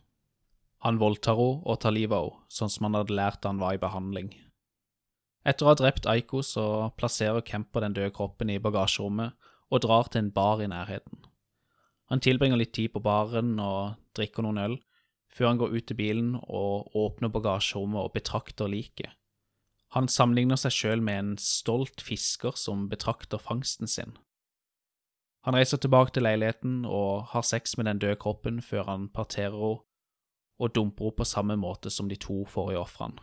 Han 0.83 0.99
voldtar 0.99 1.39
henne 1.39 1.63
og 1.63 1.79
tar 1.79 1.95
livet 1.95 2.17
av 2.17 2.27
henne, 2.27 2.49
sånn 2.51 2.69
som 2.69 2.89
han 2.89 2.99
hadde 2.99 3.15
lært 3.15 3.41
da 3.41 3.53
han 3.53 3.61
var 3.63 3.77
i 3.77 3.81
behandling. 3.81 4.33
Etter 5.47 5.65
å 5.65 5.71
ha 5.71 5.79
drept 5.79 6.07
Aiko, 6.07 6.43
så 6.43 6.91
plasserer 6.99 7.43
Kemper 7.47 7.83
den 7.83 7.95
døde 7.95 8.13
kroppen 8.15 8.51
i 8.51 8.59
bagasjerommet 8.63 9.33
og 9.71 9.81
drar 9.83 10.11
til 10.11 10.23
en 10.23 10.33
bar 10.35 10.61
i 10.63 10.69
nærheten. 10.71 11.23
Han 12.11 12.21
tilbringer 12.21 12.59
litt 12.59 12.75
tid 12.75 12.91
på 12.93 13.01
baren 13.03 13.55
og 13.63 13.95
drikker 14.15 14.45
noen 14.45 14.61
øl, 14.61 14.77
før 15.33 15.49
han 15.49 15.59
går 15.59 15.73
ut 15.73 15.87
til 15.89 15.97
bilen 15.97 16.33
og 16.43 16.93
åpner 16.99 17.31
bagasjerommet 17.33 18.03
og 18.03 18.13
betrakter 18.13 18.69
liket. 18.69 19.09
Han 19.93 20.09
sammenligner 20.09 20.57
seg 20.57 20.73
sjøl 20.73 21.03
med 21.05 21.19
en 21.19 21.33
stolt 21.37 22.01
fisker 22.01 22.55
som 22.57 22.87
betrakter 22.89 23.41
fangsten 23.41 23.89
sin. 23.89 24.15
Han 25.45 25.57
reiser 25.57 25.77
tilbake 25.77 26.15
til 26.15 26.25
leiligheten 26.25 26.85
og 26.87 27.27
har 27.33 27.43
sex 27.45 27.77
med 27.77 27.85
den 27.89 27.99
døde 28.01 28.17
kroppen 28.17 28.61
før 28.63 28.87
han 28.89 29.09
parterer 29.13 29.53
henne 29.53 29.83
og 30.61 30.73
dumper 30.73 31.09
henne 31.09 31.17
på 31.17 31.25
samme 31.27 31.55
måte 31.59 31.91
som 31.91 32.09
de 32.09 32.15
to 32.15 32.43
forrige 32.47 32.79
ofrene. 32.79 33.21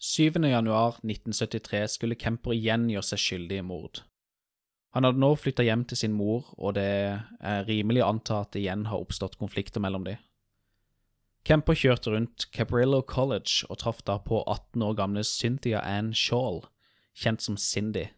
7. 0.00 0.40
januar 0.48 0.96
1973 1.04 1.86
skulle 1.94 2.16
Kemper 2.16 2.56
igjen 2.56 2.88
gjøre 2.88 3.04
seg 3.12 3.20
skyldig 3.20 3.58
i 3.60 3.66
mord. 3.68 4.00
Han 4.96 5.04
hadde 5.06 5.20
nå 5.22 5.34
flytta 5.38 5.62
hjem 5.62 5.84
til 5.86 6.00
sin 6.00 6.14
mor, 6.16 6.48
og 6.58 6.74
det 6.74 6.88
er 6.88 7.66
rimelig 7.68 8.02
å 8.02 8.08
anta 8.14 8.40
at 8.42 8.54
det 8.56 8.64
igjen 8.64 8.88
har 8.90 8.98
oppstått 8.98 9.36
konflikter 9.38 9.82
mellom 9.84 10.08
dem. 10.08 10.18
Kemper 11.44 11.74
kjørte 11.74 12.12
rundt 12.12 12.46
Cabrillo 12.52 13.00
College 13.00 13.66
og 13.70 13.80
traff 13.80 14.02
da 14.04 14.18
på 14.20 14.42
18 14.44 14.82
år 14.84 14.96
gamle 14.98 15.22
Cynthia 15.24 15.80
Ann 15.80 16.12
Shawl, 16.14 16.66
kjent 17.16 17.42
som 17.42 17.56
Cindy. 17.56 18.10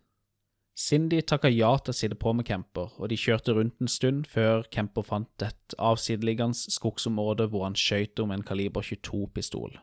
Cindy 0.74 1.20
takka 1.20 1.50
ja 1.52 1.70
til 1.78 1.92
å 1.92 1.96
sitte 1.96 2.16
på 2.18 2.32
med 2.34 2.48
Kemper, 2.48 2.94
og 2.96 3.10
de 3.12 3.18
kjørte 3.20 3.54
rundt 3.54 3.78
en 3.80 3.90
stund 3.92 4.26
før 4.26 4.64
Kemper 4.72 5.04
fant 5.06 5.44
et 5.44 5.76
avsideliggende 5.78 6.72
skogsområde 6.72 7.46
hvor 7.52 7.66
han 7.68 7.78
skøyt 7.78 8.18
om 8.24 8.32
en 8.32 8.44
kaliber 8.46 8.82
22-pistol. 8.82 9.76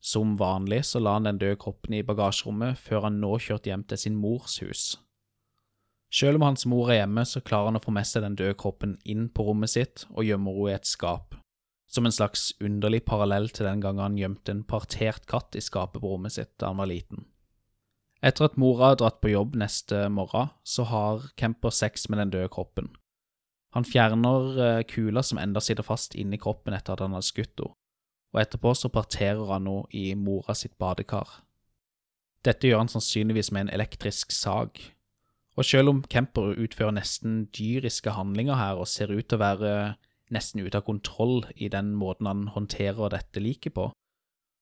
Som 0.00 0.38
vanlig 0.40 0.84
så 0.88 1.02
la 1.02 1.18
han 1.18 1.26
den 1.28 1.42
døde 1.42 1.58
kroppen 1.60 1.98
i 1.98 2.04
bagasjerommet 2.06 2.78
før 2.80 3.08
han 3.08 3.20
nå 3.20 3.34
kjørte 3.42 3.68
hjem 3.68 3.84
til 3.90 4.00
sin 4.00 4.16
mors 4.16 4.56
hus. 4.62 4.94
Selv 6.10 6.40
om 6.40 6.48
hans 6.48 6.64
mor 6.66 6.88
er 6.90 7.02
hjemme, 7.02 7.26
så 7.28 7.42
klarer 7.44 7.68
han 7.70 7.78
å 7.78 7.84
få 7.84 7.92
med 7.94 8.08
seg 8.08 8.24
den 8.24 8.38
døde 8.38 8.56
kroppen 8.58 8.96
inn 9.04 9.28
på 9.28 9.44
rommet 9.46 9.74
sitt 9.74 10.06
og 10.14 10.24
gjemmer 10.26 10.56
henne 10.56 10.72
i 10.72 10.78
et 10.78 10.88
skap, 10.88 11.36
som 11.90 12.06
en 12.06 12.14
slags 12.14 12.52
underlig 12.62 13.02
parallell 13.04 13.50
til 13.50 13.66
den 13.66 13.82
gangen 13.82 14.04
han 14.04 14.18
gjemte 14.18 14.54
en 14.54 14.62
partert 14.66 15.26
katt 15.30 15.56
i 15.58 15.62
skapet 15.64 16.00
på 16.00 16.12
rommet 16.12 16.36
sitt 16.36 16.52
da 16.62 16.70
han 16.70 16.78
var 16.78 16.90
liten. 16.90 17.26
Etter 18.22 18.46
at 18.46 18.58
mora 18.60 18.92
har 18.92 19.00
dratt 19.00 19.18
på 19.24 19.32
jobb 19.32 19.56
neste 19.58 20.04
morgen, 20.12 20.52
så 20.62 20.84
har 20.86 21.30
Kemper 21.40 21.72
sex 21.72 22.08
med 22.08 22.20
den 22.20 22.32
døde 22.34 22.50
kroppen. 22.52 22.90
Han 23.74 23.86
fjerner 23.86 24.58
eh, 24.60 24.82
kula 24.84 25.22
som 25.22 25.38
enda 25.38 25.62
sitter 25.62 25.86
fast 25.86 26.14
inni 26.18 26.38
kroppen 26.38 26.74
etter 26.76 26.94
at 26.94 27.04
han 27.04 27.14
har 27.16 27.24
skutt 27.24 27.58
henne, 27.62 27.74
og 28.30 28.42
etterpå 28.42 28.74
så 28.78 28.90
parterer 28.92 29.48
han 29.50 29.66
henne 29.66 29.88
i 29.96 30.12
mora 30.14 30.54
sitt 30.54 30.76
badekar. 30.78 31.40
Dette 32.46 32.68
gjør 32.68 32.84
han 32.84 32.92
sannsynligvis 32.92 33.50
med 33.52 33.66
en 33.66 33.74
elektrisk 33.80 34.32
sag, 34.32 34.78
og 35.58 35.66
selv 35.66 35.92
om 35.92 36.04
Kemper 36.12 36.54
utfører 36.54 36.94
nesten 36.96 37.44
dyriske 37.56 38.14
handlinger 38.14 38.56
her 38.56 38.78
og 38.80 38.88
ser 38.88 39.10
ut 39.12 39.26
til 39.26 39.40
å 39.40 39.42
være 39.42 39.72
nesten 40.34 40.62
ute 40.62 40.78
av 40.78 40.86
kontroll 40.86 41.44
i 41.56 41.68
den 41.72 41.92
måten 41.98 42.28
han 42.30 42.46
håndterer 42.54 43.12
dette 43.12 43.42
liket 43.42 43.74
på, 43.76 43.90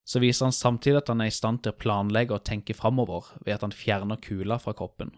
så 0.09 0.23
viser 0.25 0.49
han 0.49 0.57
samtidig 0.57 1.03
at 1.03 1.11
han 1.13 1.21
er 1.21 1.29
i 1.29 1.37
stand 1.37 1.63
til 1.63 1.75
å 1.75 1.81
planlegge 1.81 2.37
og 2.37 2.47
tenke 2.49 2.77
framover 2.77 3.29
ved 3.45 3.59
at 3.59 3.67
han 3.67 3.77
fjerner 3.77 4.21
kula 4.25 4.57
fra 4.63 4.73
kroppen. 4.77 5.13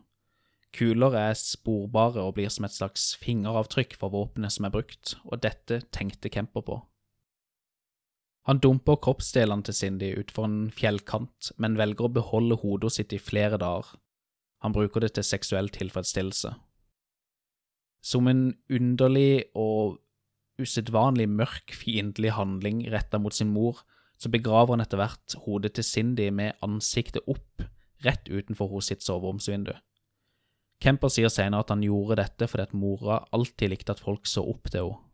Kuler 0.75 1.15
er 1.19 1.39
sporbare 1.39 2.23
og 2.23 2.37
blir 2.37 2.51
som 2.51 2.67
et 2.67 2.75
slags 2.75 3.13
fingeravtrykk 3.23 3.97
for 3.99 4.15
våpenet 4.15 4.55
som 4.55 4.67
er 4.67 4.75
brukt, 4.75 5.17
og 5.27 5.43
dette 5.43 5.81
tenkte 5.95 6.31
Kemper 6.31 6.67
på. 6.67 6.79
Han 8.49 8.59
dumper 8.63 8.99
kroppsdelene 9.03 9.67
til 9.67 9.77
Cindy 9.77 10.11
utfor 10.19 10.47
en 10.49 10.61
fjellkant, 10.75 11.53
men 11.59 11.79
velger 11.79 12.07
å 12.09 12.15
beholde 12.15 12.59
hodet 12.63 12.95
sitt 12.97 13.15
i 13.15 13.23
flere 13.23 13.59
dager. 13.61 13.93
Han 14.65 14.75
bruker 14.75 15.05
det 15.05 15.15
til 15.17 15.27
seksuell 15.27 15.71
tilfredsstillelse. 15.75 16.55
Som 18.03 18.31
en 18.31 18.45
underlig 18.73 19.51
og 19.55 20.01
usedvanlig 20.61 21.29
mørk, 21.33 21.75
fiendtlig 21.75 22.35
handling 22.37 22.85
retta 22.93 23.19
mot 23.19 23.35
sin 23.35 23.53
mor, 23.55 23.83
så 24.21 24.31
begraver 24.33 24.77
han 24.77 24.85
etter 24.85 25.01
hvert 25.01 25.37
hodet 25.47 25.75
til 25.77 25.87
Cindy 25.87 26.29
med 26.35 26.59
ansiktet 26.65 27.25
opp, 27.31 27.65
rett 28.05 28.29
utenfor 28.29 28.69
hos 28.75 28.91
sitt 28.91 29.05
soveromsvindu. 29.05 29.73
Kemper 30.81 31.13
sier 31.13 31.33
senere 31.33 31.65
at 31.65 31.73
han 31.73 31.85
gjorde 31.85 32.21
dette 32.23 32.49
fordi 32.49 32.65
at 32.65 32.77
mora 32.77 33.21
alltid 33.37 33.73
likte 33.73 33.93
at 33.97 34.01
folk 34.01 34.29
så 34.29 34.45
opp 34.49 34.71
til 34.73 34.93
henne. 34.93 35.07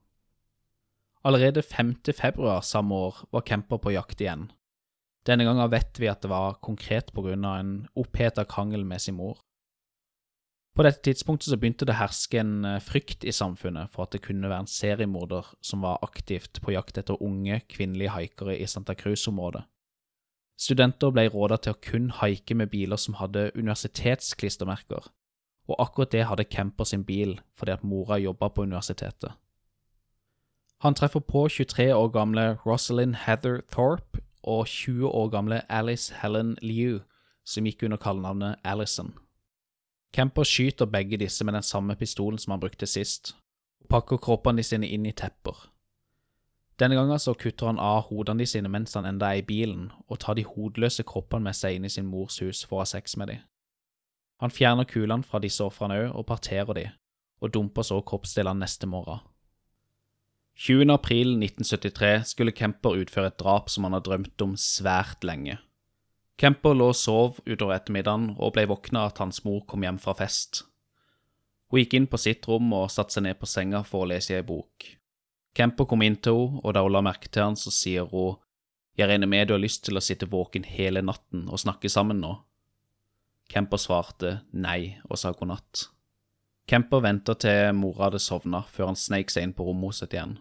Allerede 1.27 1.59
5. 1.59 1.97
februar 2.15 2.61
samme 2.63 2.95
år 2.95 3.17
var 3.35 3.43
Kemper 3.43 3.81
på 3.83 3.91
jakt 3.91 4.21
igjen. 4.23 4.45
Denne 5.27 5.43
gangen 5.43 5.73
vet 5.73 5.99
vi 5.99 6.07
at 6.07 6.21
det 6.23 6.31
var 6.31 6.61
konkret 6.63 7.11
på 7.11 7.25
grunn 7.25 7.43
av 7.43 7.57
en 7.59 7.73
oppheta 7.99 8.45
krangel 8.47 8.85
med 8.87 9.03
sin 9.03 9.17
mor. 9.19 9.41
På 10.77 10.85
dette 10.85 11.01
tidspunktet 11.07 11.49
så 11.49 11.57
begynte 11.57 11.87
det 11.89 11.95
å 11.95 12.03
herske 12.03 12.37
en 12.43 12.57
eh, 12.69 12.83
frykt 12.85 13.25
i 13.25 13.33
samfunnet 13.33 13.89
for 13.95 14.05
at 14.05 14.13
det 14.13 14.21
kunne 14.27 14.51
være 14.51 14.67
en 14.67 14.69
seriemorder 14.69 15.49
som 15.65 15.87
var 15.87 16.03
aktivt 16.05 16.61
på 16.61 16.75
jakt 16.75 17.01
etter 17.01 17.17
unge, 17.25 17.63
kvinnelige 17.73 18.13
haikere 18.13 18.59
i 18.61 18.69
Santa 18.69 18.93
Cruz-området. 18.93 19.65
Studenter 20.61 21.13
ble 21.13 21.27
råda 21.33 21.57
til 21.61 21.73
å 21.73 21.81
kun 21.81 22.11
haike 22.21 22.57
med 22.61 22.69
biler 22.73 23.01
som 23.01 23.17
hadde 23.17 23.51
universitetsklistremerker, 23.57 25.09
og 25.69 25.81
akkurat 25.81 26.13
det 26.13 26.29
hadde 26.29 26.49
Kemper 26.53 26.89
sin 26.89 27.09
bil 27.09 27.39
fordi 27.57 27.73
at 27.73 27.85
mora 27.85 28.21
jobba 28.21 28.53
på 28.53 28.69
universitetet. 28.69 29.33
Han 30.85 30.97
treffer 30.97 31.25
på 31.25 31.49
23 31.49 31.89
år 31.97 32.13
gamle 32.13 32.51
Rosalind 32.67 33.17
Heather 33.25 33.63
Thorpe 33.73 34.21
og 34.45 34.69
20 34.69 35.09
år 35.09 35.31
gamle 35.33 35.65
Alice 35.73 36.13
Helen 36.21 36.59
Liu, 36.61 37.01
som 37.49 37.65
gikk 37.65 37.89
under 37.89 38.01
kallenavnet 38.01 38.61
Alison. 38.65 39.15
Kemper 40.13 40.45
skyter 40.45 40.87
begge 40.87 41.19
disse 41.21 41.45
med 41.45 41.55
den 41.55 41.63
samme 41.63 41.97
pistolen 41.97 42.39
som 42.39 42.55
han 42.55 42.61
brukte 42.61 42.87
sist, 42.87 43.35
og 43.83 43.89
pakker 43.89 44.21
kroppene 44.23 44.63
sine 44.65 44.89
inn 44.89 45.07
i 45.07 45.13
tepper. 45.13 45.67
Denne 46.81 46.97
gangen 46.99 47.19
så 47.19 47.33
kutter 47.35 47.71
han 47.71 47.81
av 47.81 48.11
hodene 48.11 48.45
de 48.45 48.47
sine 48.49 48.69
mens 48.69 48.95
han 48.99 49.09
enda 49.09 49.31
er 49.33 49.41
i 49.41 49.47
bilen, 49.49 49.91
og 50.09 50.21
tar 50.21 50.37
de 50.37 50.45
hodeløse 50.45 51.07
kroppene 51.09 51.49
med 51.49 51.57
seg 51.57 51.77
inn 51.77 51.89
i 51.89 51.93
sin 51.93 52.09
mors 52.11 52.41
hus 52.45 52.65
for 52.65 52.79
å 52.79 52.85
ha 52.85 52.91
sex 52.91 53.17
med 53.17 53.33
dem. 53.33 53.45
Han 54.45 54.53
fjerner 54.53 54.85
kulene 54.85 55.25
fra 55.25 55.41
disse 55.41 55.65
ofrene 55.65 55.97
òg 56.03 56.11
og 56.13 56.27
parterer 56.29 56.77
de, 56.77 56.85
og 57.41 57.55
dumper 57.55 57.87
så 57.89 58.03
kroppsdelene 58.05 58.61
neste 58.61 58.89
morgen. 58.89 59.23
20. 60.57 60.89
april 60.93 61.35
1973 61.37 62.13
skulle 62.33 62.53
Kemper 62.57 62.97
utføre 63.01 63.33
et 63.33 63.41
drap 63.41 63.69
som 63.73 63.85
han 63.85 63.97
har 63.97 64.05
drømt 64.05 64.41
om 64.45 64.55
svært 64.61 65.25
lenge. 65.25 65.59
Kemper 66.37 66.75
lå 66.77 66.91
og 66.93 66.99
sov 66.99 67.39
utover 67.47 67.79
ettermiddagen 67.79 68.35
og 68.37 68.53
ble 68.53 68.67
våkna 68.69 69.07
at 69.09 69.23
hans 69.23 69.41
mor 69.47 69.63
kom 69.69 69.87
hjem 69.87 69.97
fra 70.03 70.13
fest. 70.19 70.67
Hun 71.73 71.81
gikk 71.81 71.97
inn 71.97 72.09
på 72.13 72.21
sitt 72.21 72.45
rom 72.47 72.69
og 72.77 72.91
satte 72.93 73.17
seg 73.17 73.25
ned 73.25 73.39
på 73.41 73.49
senga 73.49 73.81
for 73.89 74.05
å 74.05 74.11
lese 74.11 74.37
ei 74.37 74.45
bok. 74.47 74.85
Kemper 75.57 75.89
kom 75.89 76.05
inn 76.05 76.19
til 76.21 76.37
henne, 76.37 76.61
og 76.61 76.77
da 76.77 76.83
hun 76.85 76.93
la 76.93 77.03
merke 77.07 77.31
til 77.33 77.49
han, 77.49 77.57
så 77.57 77.73
sier 77.73 78.05
hun 78.13 78.37
Jeg 78.97 79.09
regner 79.09 79.29
med 79.29 79.49
du 79.49 79.53
har 79.53 79.61
lyst 79.61 79.83
til 79.85 79.97
å 79.97 80.01
sitte 80.01 80.29
våken 80.29 80.65
hele 80.65 81.03
natten 81.05 81.49
og 81.53 81.61
snakke 81.61 81.89
sammen 81.93 82.21
nå? 82.21 82.31
Kemper 83.53 83.81
svarte 83.81 84.39
nei 84.53 84.97
og 85.09 85.19
sa 85.21 85.33
god 85.37 85.51
natt. 85.51 85.83
Kemper 86.67 87.03
venta 87.05 87.35
til 87.37 87.75
mora 87.77 88.07
hadde 88.07 88.21
sovna 88.25 88.63
før 88.73 88.91
han 88.91 88.97
sneik 88.97 89.31
seg 89.31 89.45
inn 89.45 89.53
på 89.57 89.67
rommet 89.69 89.93
hos 89.93 90.03
igjen. 90.09 90.39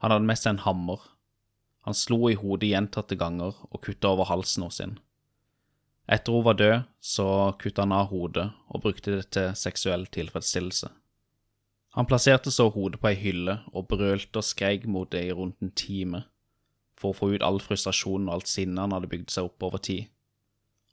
Han 0.00 0.12
hadde 0.12 0.28
med 0.28 0.38
seg 0.38 0.54
en 0.54 0.64
hammer. 0.66 1.00
Han 1.88 1.96
slo 1.96 2.28
i 2.28 2.36
hodet 2.36 2.70
gjentatte 2.70 3.16
ganger 3.16 3.56
og 3.70 3.80
kutta 3.84 4.12
over 4.12 4.28
halsen 4.28 4.68
hos 4.68 4.78
sin. 4.80 4.98
Etter 6.10 6.34
hun 6.34 6.44
var 6.44 6.58
død, 6.58 6.88
så 7.00 7.26
kutta 7.60 7.84
han 7.84 7.94
av 7.94 8.08
hodet 8.10 8.48
og 8.68 8.82
brukte 8.82 9.14
det 9.14 9.28
til 9.36 9.52
seksuell 9.54 10.08
tilfredsstillelse. 10.10 10.90
Han 11.94 12.06
plasserte 12.06 12.50
så 12.54 12.68
hodet 12.70 13.00
på 13.02 13.10
ei 13.10 13.18
hylle 13.18 13.56
og 13.70 13.88
brølte 13.90 14.42
og 14.42 14.46
skreik 14.46 14.86
mot 14.90 15.10
det 15.10 15.24
i 15.26 15.34
rundt 15.34 15.58
en 15.62 15.72
time, 15.74 16.24
for 16.98 17.10
å 17.10 17.18
få 17.18 17.30
ut 17.34 17.46
all 17.46 17.58
frustrasjonen 17.62 18.28
og 18.28 18.38
alt 18.38 18.50
sinnet 18.50 18.82
han 18.82 18.94
hadde 18.94 19.10
bygd 19.10 19.30
seg 19.34 19.48
opp 19.50 19.66
over 19.66 19.82
tid. 19.82 20.10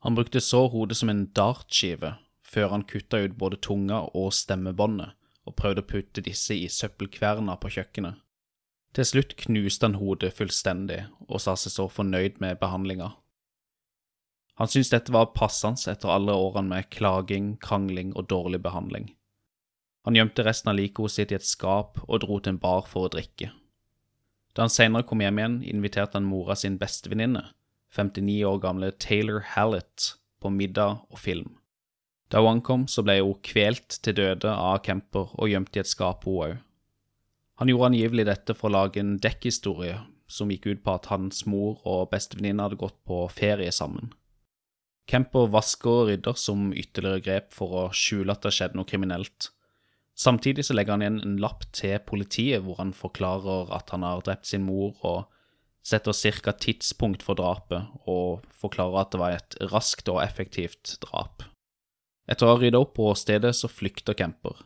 Han 0.06 0.18
brukte 0.18 0.42
så 0.42 0.68
hodet 0.70 0.98
som 0.98 1.10
en 1.10 1.28
dartskive, 1.38 2.16
før 2.46 2.72
han 2.74 2.86
kutta 2.88 3.20
ut 3.26 3.38
både 3.38 3.60
tunga 3.62 4.06
og 4.16 4.32
stemmebåndet 4.34 5.18
og 5.48 5.56
prøvde 5.58 5.84
å 5.84 5.90
putte 5.90 6.24
disse 6.24 6.56
i 6.56 6.70
søppelkverna 6.72 7.58
på 7.62 7.72
kjøkkenet. 7.78 8.22
Til 8.96 9.06
slutt 9.06 9.36
knuste 9.42 9.86
han 9.86 9.98
hodet 10.00 10.34
fullstendig 10.38 11.04
og 11.28 11.42
sa 11.44 11.58
seg 11.60 11.74
så 11.74 11.88
fornøyd 11.92 12.40
med 12.44 12.60
behandlinga. 12.62 13.12
Han 14.58 14.68
syntes 14.68 14.90
dette 14.90 15.14
var 15.14 15.34
passende 15.38 15.92
etter 15.92 16.10
alle 16.10 16.34
årene 16.34 16.72
med 16.72 16.90
klaging, 16.94 17.56
krangling 17.62 18.16
og 18.18 18.26
dårlig 18.32 18.64
behandling. 18.66 19.12
Han 20.08 20.18
gjemte 20.18 20.46
resten 20.48 20.72
av 20.72 20.78
liket 20.80 21.14
sitt 21.14 21.34
i 21.34 21.38
et 21.38 21.46
skap 21.46 22.00
og 22.08 22.24
dro 22.24 22.40
til 22.40 22.56
en 22.56 22.62
bar 22.64 22.88
for 22.90 23.06
å 23.06 23.14
drikke. 23.14 23.52
Da 24.56 24.66
han 24.66 24.74
senere 24.74 25.06
kom 25.06 25.22
hjem 25.22 25.38
igjen, 25.38 25.58
inviterte 25.70 26.18
han 26.18 26.26
mora 26.26 26.56
sin 26.58 26.80
bestevenninne, 26.82 27.44
59 27.94 28.40
år 28.50 28.62
gamle 28.64 28.92
Taylor 28.98 29.44
Hallett, 29.54 30.16
på 30.42 30.50
middag 30.54 31.04
og 31.12 31.20
film. 31.22 31.58
Da 32.30 32.42
hun 32.42 32.58
ankom, 32.58 32.86
så 32.90 33.04
ble 33.06 33.20
hun 33.22 33.38
kvelt 33.46 34.00
til 34.04 34.18
døde 34.18 34.50
av 34.52 34.82
Kemper 34.86 35.34
og 35.38 35.52
gjemt 35.52 35.78
i 35.78 35.82
et 35.84 35.90
skap, 35.90 36.26
hun 36.26 36.42
òg. 36.48 36.56
Han 37.62 37.72
gjorde 37.72 37.92
angivelig 37.92 38.28
dette 38.28 38.56
for 38.58 38.70
å 38.70 38.76
lage 38.76 39.02
en 39.02 39.16
dekkhistorie 39.22 40.00
som 40.30 40.50
gikk 40.52 40.68
ut 40.68 40.84
på 40.86 40.94
at 40.98 41.08
hans 41.12 41.46
mor 41.50 41.80
og 41.88 42.10
bestevenninne 42.12 42.66
hadde 42.66 42.80
gått 42.82 42.98
på 43.08 43.24
ferie 43.34 43.72
sammen. 43.74 44.12
Kemper 45.08 45.48
vasker 45.54 46.02
og 46.02 46.10
rydder 46.10 46.36
som 46.40 46.74
ytterligere 46.76 47.24
grep 47.24 47.54
for 47.56 47.76
å 47.80 47.84
skjule 47.96 48.34
at 48.34 48.44
det 48.44 48.52
har 48.52 48.58
skjedd 48.58 48.76
noe 48.76 48.90
kriminelt. 48.90 49.52
Samtidig 50.18 50.66
så 50.68 50.76
legger 50.76 50.98
han 50.98 51.06
igjen 51.06 51.20
en 51.24 51.38
lapp 51.40 51.64
til 51.78 52.00
politiet 52.04 52.64
hvor 52.66 52.80
han 52.82 52.92
forklarer 52.98 53.72
at 53.78 53.94
han 53.94 54.04
har 54.04 54.24
drept 54.26 54.50
sin 54.50 54.66
mor, 54.66 54.98
og 55.06 55.28
setter 55.86 56.16
cirka 56.18 56.52
tidspunkt 56.58 57.24
for 57.24 57.40
drapet, 57.40 57.86
og 58.10 58.44
forklarer 58.52 59.04
at 59.04 59.14
det 59.14 59.22
var 59.22 59.36
et 59.38 59.60
raskt 59.72 60.10
og 60.12 60.24
effektivt 60.24 60.98
drap. 61.06 61.46
Etter 62.28 62.48
å 62.48 62.56
ha 62.56 62.60
rydda 62.60 62.82
opp 62.84 62.98
på 62.98 63.12
stedet, 63.16 63.54
så 63.56 63.70
flykter 63.72 64.18
Kemper. 64.18 64.66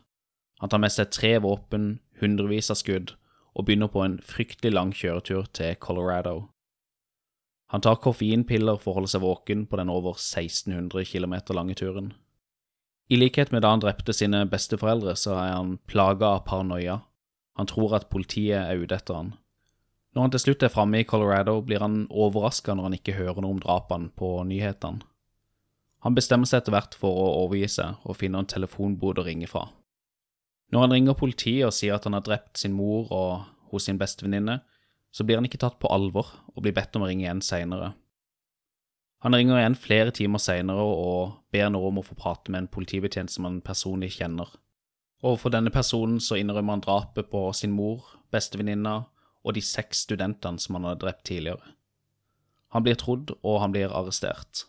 Han 0.64 0.72
tar 0.72 0.82
med 0.82 0.94
seg 0.94 1.12
tre 1.14 1.36
våpen, 1.42 2.00
hundrevis 2.22 2.72
av 2.72 2.80
skudd, 2.80 3.14
og 3.52 3.68
begynner 3.68 3.92
på 3.92 4.02
en 4.02 4.18
fryktelig 4.24 4.72
lang 4.72 4.90
kjøretur 4.96 5.46
til 5.54 5.76
Colorado. 5.78 6.48
Han 7.72 7.80
tar 7.80 8.00
koffeinpiller 8.04 8.76
for 8.80 8.92
å 8.92 9.00
holde 9.00 9.08
seg 9.08 9.22
våken 9.24 9.64
på 9.64 9.78
den 9.80 9.88
over 9.88 10.18
1600 10.18 11.06
km 11.08 11.38
lange 11.56 11.76
turen. 11.78 12.10
I 13.08 13.16
likhet 13.16 13.52
med 13.52 13.64
da 13.64 13.70
han 13.72 13.80
drepte 13.80 14.12
sine 14.12 14.44
besteforeldre, 14.48 15.14
så 15.16 15.34
er 15.40 15.54
han 15.56 15.78
plaga 15.88 16.34
av 16.36 16.44
paranoia. 16.48 16.98
Han 17.56 17.68
tror 17.68 17.96
at 17.96 18.10
politiet 18.12 18.60
er 18.60 18.80
ute 18.80 18.96
etter 18.96 19.16
han. 19.16 19.32
Når 20.12 20.26
han 20.26 20.34
til 20.34 20.42
slutt 20.44 20.66
er 20.66 20.72
framme 20.72 21.00
i 21.00 21.08
Colorado, 21.08 21.58
blir 21.64 21.80
han 21.80 22.04
overraska 22.10 22.76
når 22.76 22.88
han 22.88 22.96
ikke 22.98 23.16
hører 23.16 23.40
noe 23.40 23.56
om 23.56 23.62
drapene 23.64 24.12
på 24.16 24.34
nyhetene. 24.48 25.00
Han 26.04 26.16
bestemmer 26.18 26.50
seg 26.50 26.60
etter 26.60 26.74
hvert 26.74 26.96
for 26.98 27.14
å 27.14 27.26
overgi 27.44 27.68
seg 27.78 28.02
og 28.02 28.18
finner 28.18 28.42
en 28.42 28.50
telefonbod 28.50 29.20
å 29.22 29.24
ringe 29.24 29.48
fra. 29.48 29.68
Når 30.74 30.84
han 30.84 30.94
ringer 30.96 31.16
politiet 31.16 31.68
og 31.68 31.76
sier 31.76 31.94
at 31.94 32.08
han 32.08 32.16
har 32.16 32.24
drept 32.26 32.58
sin 32.58 32.74
mor 32.74 33.08
og 33.14 33.44
hos 33.70 33.86
sin 33.86 34.00
bestevenninne, 34.00 34.58
så 35.12 35.26
blir 35.28 35.38
han 35.38 35.46
ikke 35.46 35.60
tatt 35.60 35.78
på 35.80 35.90
alvor 35.92 36.30
og 36.54 36.64
blir 36.64 36.74
bedt 36.76 36.96
om 36.96 37.04
å 37.04 37.10
ringe 37.10 37.26
igjen 37.26 37.44
seinere. 37.44 37.92
Han 39.22 39.36
ringer 39.36 39.60
igjen 39.60 39.78
flere 39.78 40.10
timer 40.14 40.42
seinere 40.42 40.82
og 40.82 41.36
ber 41.54 41.68
nå 41.70 41.78
om 41.86 42.00
å 42.00 42.06
få 42.06 42.16
prate 42.18 42.50
med 42.50 42.64
en 42.64 42.72
politibetjent 42.72 43.30
som 43.30 43.46
han 43.46 43.60
personlig 43.62 44.16
kjenner. 44.16 44.48
Overfor 45.22 45.52
denne 45.54 45.70
personen 45.70 46.18
så 46.18 46.40
innrømmer 46.40 46.74
han 46.74 46.82
drapet 46.82 47.28
på 47.30 47.44
sin 47.54 47.76
mor, 47.76 48.02
bestevenninna 48.34 49.04
og 49.42 49.54
de 49.54 49.62
seks 49.62 50.02
studentene 50.08 50.58
som 50.58 50.78
han 50.78 50.88
hadde 50.88 51.04
drept 51.04 51.24
tidligere. 51.28 51.76
Han 52.74 52.82
blir 52.86 52.96
trodd, 52.98 53.34
og 53.44 53.60
han 53.60 53.74
blir 53.74 53.92
arrestert. 53.92 54.64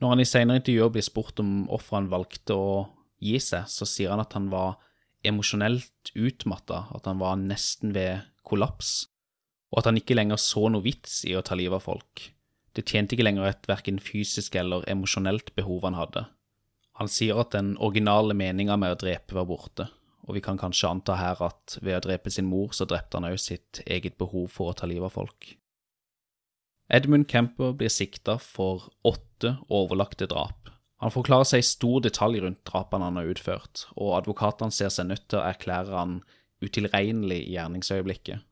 Når 0.00 0.14
han 0.14 0.22
i 0.22 0.26
senere 0.26 0.62
intervjuer 0.62 0.92
blir 0.94 1.04
spurt 1.04 1.42
om 1.42 1.66
hvorfor 1.68 1.98
han 1.98 2.10
valgte 2.10 2.56
å 2.56 2.72
gi 3.22 3.36
seg, 3.42 3.68
så 3.68 3.86
sier 3.86 4.14
han 4.14 4.22
at 4.22 4.34
han 4.38 4.48
var 4.50 4.78
emosjonelt 5.26 6.12
utmatta, 6.14 6.86
at 6.94 7.06
han 7.10 7.20
var 7.20 7.38
nesten 7.38 7.92
ved 7.94 8.24
kollaps, 8.46 9.10
og 9.72 9.80
at 9.80 9.90
han 9.90 10.00
ikke 10.00 10.16
lenger 10.16 10.40
så 10.40 10.68
noe 10.72 10.84
vits 10.84 11.20
i 11.28 11.34
å 11.36 11.44
ta 11.44 11.58
livet 11.58 11.80
av 11.80 11.86
folk. 11.86 12.28
Det 12.76 12.86
tjente 12.88 13.16
ikke 13.16 13.26
lenger 13.26 13.48
et 13.48 13.68
verken 13.68 14.00
fysisk 14.02 14.56
eller 14.60 14.86
emosjonelt 14.90 15.54
behov 15.58 15.86
han 15.88 15.98
hadde. 15.98 16.24
Han 16.98 17.10
sier 17.10 17.38
at 17.40 17.54
den 17.54 17.76
originale 17.78 18.34
meninga 18.34 18.76
med 18.80 18.96
å 18.96 18.98
drepe 18.98 19.36
var 19.36 19.46
borte, 19.48 19.88
og 20.26 20.36
vi 20.36 20.42
kan 20.44 20.58
kanskje 20.60 20.90
anta 20.90 21.16
her 21.18 21.40
at 21.46 21.78
ved 21.80 21.96
å 21.96 22.02
drepe 22.08 22.32
sin 22.32 22.48
mor, 22.48 22.74
så 22.76 22.88
drepte 22.88 23.18
han 23.18 23.28
òg 23.28 23.38
sitt 23.42 23.82
eget 23.86 24.18
behov 24.20 24.50
for 24.54 24.72
å 24.72 24.76
ta 24.78 24.88
livet 24.90 25.08
av 25.08 25.14
folk. 25.14 25.54
Edmund 26.88 27.28
Kemper 27.28 27.74
blir 27.76 27.92
sikta 27.92 28.38
for 28.40 28.88
åtte 29.06 29.58
overlagte 29.68 30.28
drap. 30.30 30.70
Han 30.98 31.12
forklarer 31.14 31.46
seg 31.46 31.62
i 31.62 31.68
stor 31.68 32.02
detalj 32.02 32.40
rundt 32.42 32.64
drapene 32.66 33.06
han 33.06 33.20
har 33.20 33.28
utført, 33.30 33.84
og 33.94 34.16
advokatene 34.18 34.74
ser 34.74 34.90
seg 34.90 35.10
nødt 35.10 35.28
til 35.28 35.38
å 35.38 35.46
erklære 35.46 35.94
han 35.94 36.16
utilregnelig 36.64 37.44
i 37.44 37.52
gjerningsøyeblikket. 37.54 38.42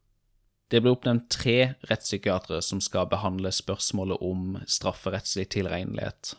Det 0.73 0.81
ble 0.83 0.91
oppnevnt 0.97 1.29
tre 1.31 1.77
rettspsykiatere 1.87 2.59
som 2.65 2.81
skal 2.83 3.07
behandle 3.11 3.53
spørsmålet 3.55 4.23
om 4.25 4.57
strafferettslig 4.67 5.47
tilregnelighet. 5.55 6.35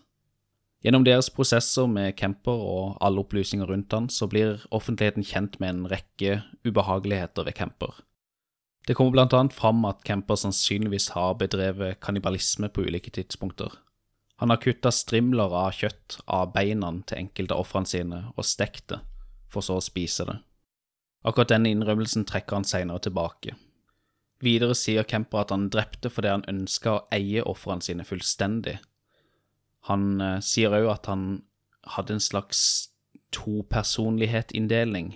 Gjennom 0.84 1.06
deres 1.08 1.30
prosesser 1.34 1.88
med 1.90 2.13
Kemper 2.20 2.60
og 2.63 2.98
alle 3.02 3.24
opplysninger 3.24 3.70
rundt 3.72 3.96
han, 3.96 4.10
så 4.13 4.28
blir 4.30 4.62
offentligheten 4.76 5.26
kjent 5.26 5.58
med 5.63 5.74
en 5.74 5.88
rekke 5.90 6.42
ubehageligheter 6.68 7.48
ved 7.48 7.58
Kemper. 7.58 7.96
Det 8.88 8.96
kommer 8.96 9.16
blant 9.16 9.34
annet 9.36 9.56
fram 9.56 9.82
at 9.88 10.04
Kemper 10.08 10.38
sannsynligvis 10.40 11.10
har 11.16 11.36
bedrevet 11.40 12.00
kannibalisme 12.04 12.70
på 12.70 12.86
ulike 12.88 13.12
tidspunkter. 13.12 13.72
Han 14.38 14.54
har 14.54 14.62
kutta 14.62 14.92
strimler 14.94 15.52
av 15.52 15.74
kjøtt 15.76 16.20
av 16.30 16.52
beina 16.54 16.92
til 17.10 17.24
enkelte 17.24 17.56
av 17.56 17.66
ofrene 17.66 17.90
sine 17.90 18.20
og 18.36 18.46
stekt 18.46 18.92
det, 18.94 19.00
for 19.50 19.66
så 19.66 19.80
å 19.80 19.84
spise 19.84 20.28
det. 20.30 20.38
Akkurat 21.28 21.50
denne 21.56 21.72
innrømmelsen 21.74 22.28
trekker 22.30 22.60
han 22.60 22.68
senere 22.68 23.02
tilbake. 23.04 23.58
Videre 24.43 24.76
sier 24.78 25.08
Kemper 25.08 25.45
at 25.45 25.54
han 25.54 25.69
drepte 25.73 26.12
fordi 26.13 26.30
han 26.30 26.45
ønska 26.50 26.93
å 26.93 27.06
eie 27.15 27.43
ofrene 27.45 27.86
sine 27.86 28.06
fullstendig. 28.06 28.78
Han 29.89 30.21
eh, 30.21 30.39
sier 30.45 30.76
òg 30.78 30.89
at 30.93 31.10
han 31.10 31.23
hadde 31.95 32.17
en 32.17 32.23
slags 32.23 32.62
topersonlighet-inndeling. 33.36 35.15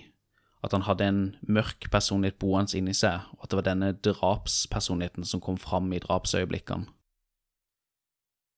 At 0.62 0.74
han 0.74 0.86
hadde 0.86 1.06
en 1.06 1.22
mørk 1.42 1.88
personlighet 1.90 2.38
boende 2.42 2.78
inni 2.78 2.94
seg, 2.94 3.26
og 3.34 3.44
at 3.44 3.50
det 3.50 3.58
var 3.58 3.66
denne 3.66 3.92
drapspersonligheten 3.98 5.26
som 5.26 5.42
kom 5.42 5.58
fram 5.58 5.90
i 5.92 6.00
drapsøyeblikkene. 6.02 6.86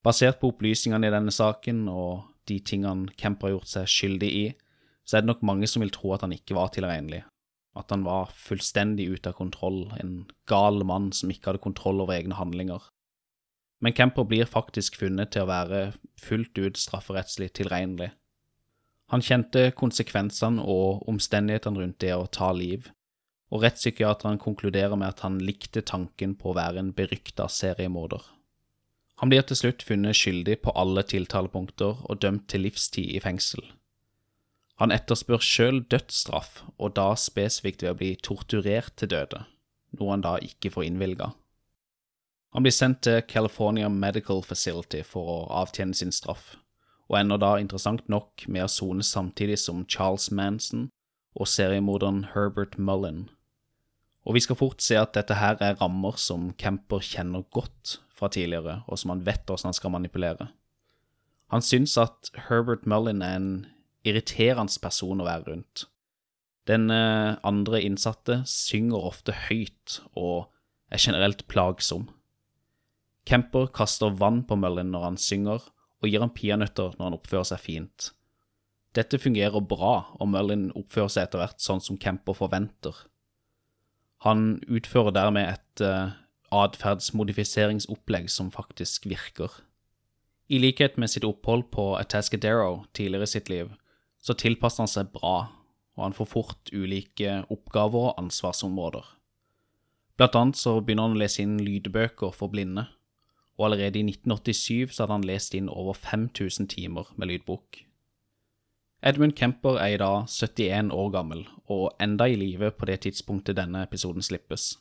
Basert 0.04 0.36
på 0.40 0.50
opplysningene 0.52 1.08
i 1.08 1.14
denne 1.14 1.32
saken 1.32 1.86
og 1.88 2.26
de 2.48 2.58
tingene 2.60 3.08
Kemper 3.16 3.48
har 3.48 3.54
gjort 3.54 3.70
seg 3.72 3.88
skyldig 3.88 4.28
i, 4.36 4.44
så 5.04 5.16
er 5.16 5.24
det 5.24 5.30
nok 5.32 5.44
mange 5.48 5.68
som 5.68 5.80
vil 5.80 5.92
tro 5.92 6.12
at 6.12 6.24
han 6.26 6.34
ikke 6.36 6.56
var 6.56 6.68
tilregnelig. 6.76 7.22
At 7.74 7.90
han 7.90 8.04
var 8.06 8.30
fullstendig 8.38 9.08
ute 9.10 9.32
av 9.32 9.38
kontroll, 9.38 9.88
en 9.98 10.26
gal 10.50 10.84
mann 10.86 11.10
som 11.12 11.32
ikke 11.32 11.50
hadde 11.50 11.64
kontroll 11.64 12.02
over 12.04 12.14
egne 12.14 12.38
handlinger. 12.38 12.82
Men 13.82 13.92
Kemper 13.92 14.24
blir 14.24 14.46
faktisk 14.48 14.96
funnet 15.00 15.34
til 15.34 15.44
å 15.44 15.50
være 15.50 15.80
fullt 16.22 16.56
ut 16.56 16.78
strafferettslig 16.80 17.50
tilregnelig. 17.58 18.12
Han 19.12 19.24
kjente 19.24 19.68
konsekvensene 19.76 20.62
og 20.62 21.02
omstendighetene 21.10 21.82
rundt 21.82 21.98
det 22.00 22.14
å 22.16 22.30
ta 22.30 22.52
liv, 22.56 22.88
og 23.52 23.62
rettspsykiateren 23.66 24.40
konkluderer 24.40 24.96
med 24.96 25.12
at 25.12 25.20
han 25.26 25.36
likte 25.42 25.84
tanken 25.84 26.32
på 26.38 26.50
å 26.50 26.56
være 26.56 26.80
en 26.80 26.94
berykta 26.96 27.50
seriemorder. 27.50 28.22
Han 29.22 29.30
blir 29.30 29.44
til 29.46 29.58
slutt 29.60 29.84
funnet 29.86 30.18
skyldig 30.18 30.56
på 30.64 30.72
alle 30.74 31.04
tiltalepunkter 31.06 32.00
og 32.08 32.22
dømt 32.22 32.48
til 32.50 32.64
livstid 32.66 33.12
i 33.14 33.20
fengsel. 33.22 33.62
Han 34.84 34.92
etterspør 34.92 35.40
sjøl 35.40 35.78
dødsstraff, 35.88 36.58
og 36.76 36.92
da 36.98 37.14
spesifikt 37.16 37.80
ved 37.80 37.94
å 37.94 37.96
bli 37.96 38.10
torturert 38.20 38.92
til 39.00 39.08
døde, 39.14 39.38
noe 39.96 40.10
han 40.12 40.24
da 40.26 40.34
ikke 40.44 40.74
får 40.74 40.84
innvilga. 40.90 41.30
Han 42.52 42.66
blir 42.66 42.74
sendt 42.76 43.00
til 43.06 43.22
California 43.24 43.88
Medical 43.88 44.44
Facility 44.44 45.00
for 45.08 45.30
å 45.32 45.38
avtjene 45.62 45.96
sin 45.96 46.12
straff, 46.12 46.58
og 47.08 47.16
ender 47.16 47.40
da 47.40 47.54
interessant 47.62 48.04
nok 48.12 48.44
med 48.44 48.66
å 48.66 48.68
sone 48.74 49.06
samtidig 49.08 49.56
som 49.62 49.86
Charles 49.88 50.28
Manson 50.28 50.90
og 51.32 51.48
seriemorderen 51.48 52.34
Herbert 52.34 52.76
Mullen. 52.76 53.30
Og 54.28 54.36
vi 54.36 54.44
skal 54.44 54.60
fort 54.60 54.84
se 54.84 55.00
at 55.00 55.16
dette 55.16 55.40
her 55.40 55.56
er 55.64 55.80
rammer 55.80 56.20
som 56.20 56.50
Kemper 56.60 57.00
kjenner 57.00 57.48
godt 57.56 58.02
fra 58.12 58.28
tidligere, 58.28 58.82
og 58.84 59.00
som 59.00 59.16
han 59.16 59.24
vet 59.24 59.48
hvordan 59.48 59.72
han 59.72 59.80
skal 59.80 59.96
manipulere. 59.96 60.52
Han 61.48 61.64
syns 61.64 61.96
at 61.96 62.34
Herbert 62.50 62.84
Mullin 62.84 63.24
er 63.24 63.40
en 63.40 63.54
irriterende 64.04 64.80
person 64.82 65.22
å 65.22 65.28
være 65.28 65.50
rundt. 65.50 65.86
Den 66.68 66.88
eh, 66.92 67.36
andre 67.44 67.82
innsatte 67.84 68.42
synger 68.48 69.08
ofte 69.10 69.34
høyt 69.48 70.00
og 70.16 70.50
er 70.92 71.02
generelt 71.02 71.46
plagsom. 71.50 72.08
Kemper 73.28 73.70
kaster 73.72 74.12
vann 74.20 74.42
på 74.48 74.56
Mullin 74.60 74.92
når 74.92 75.08
han 75.08 75.20
synger, 75.20 75.64
og 76.04 76.10
gir 76.10 76.20
han 76.20 76.32
peanøtter 76.36 76.96
når 76.98 77.08
han 77.08 77.16
oppfører 77.18 77.48
seg 77.48 77.62
fint. 77.64 78.10
Dette 78.94 79.18
fungerer 79.18 79.64
bra, 79.66 79.94
og 80.20 80.30
Merlin 80.30 80.68
oppfører 80.78 81.10
seg 81.10 81.26
etter 81.26 81.40
hvert 81.42 81.62
sånn 81.62 81.82
som 81.82 81.98
Kemper 81.98 82.36
forventer. 82.38 82.94
Han 84.24 84.60
utfører 84.70 85.16
dermed 85.16 85.50
et 85.50 85.82
uh, 85.84 86.14
atferdsmodifiseringsopplegg 86.54 88.30
som 88.30 88.52
faktisk 88.54 89.08
virker. 89.10 89.50
I 90.46 90.60
likhet 90.60 91.00
med 91.00 91.10
sitt 91.10 91.26
opphold 91.26 91.66
på 91.74 91.94
Atascadero 91.98 92.84
tidligere 92.94 93.26
i 93.26 93.32
sitt 93.34 93.50
liv, 93.50 93.72
så 94.24 94.36
tilpasser 94.40 94.84
han 94.84 94.90
seg 94.90 95.12
bra, 95.12 95.36
og 95.94 96.02
han 96.06 96.16
får 96.16 96.30
fort 96.30 96.72
ulike 96.72 97.42
oppgaver 97.52 98.10
og 98.10 98.20
ansvarsområder. 98.22 99.04
Blant 100.16 100.36
annet 100.38 100.58
så 100.58 100.78
begynner 100.80 101.08
han 101.08 101.16
å 101.16 101.20
lese 101.20 101.42
inn 101.42 101.58
lydbøker 101.62 102.32
for 102.34 102.52
blinde, 102.52 102.86
og 103.58 103.68
allerede 103.68 104.00
i 104.00 104.06
1987 104.06 104.94
så 104.94 105.04
hadde 105.04 105.18
han 105.18 105.26
lest 105.28 105.54
inn 105.54 105.68
over 105.70 105.98
5000 105.98 106.70
timer 106.72 107.10
med 107.18 107.30
lydbok. 107.30 107.84
Edmund 109.04 109.34
Kemper 109.36 109.76
er 109.82 109.94
i 109.94 110.00
dag 110.00 110.30
71 110.32 110.94
år 110.94 111.10
gammel, 111.12 111.44
og 111.68 111.92
enda 112.00 112.26
i 112.30 112.38
live 112.40 112.70
på 112.72 112.88
det 112.88 113.02
tidspunktet 113.04 113.58
denne 113.58 113.82
episoden 113.84 114.24
slippes. 114.24 114.78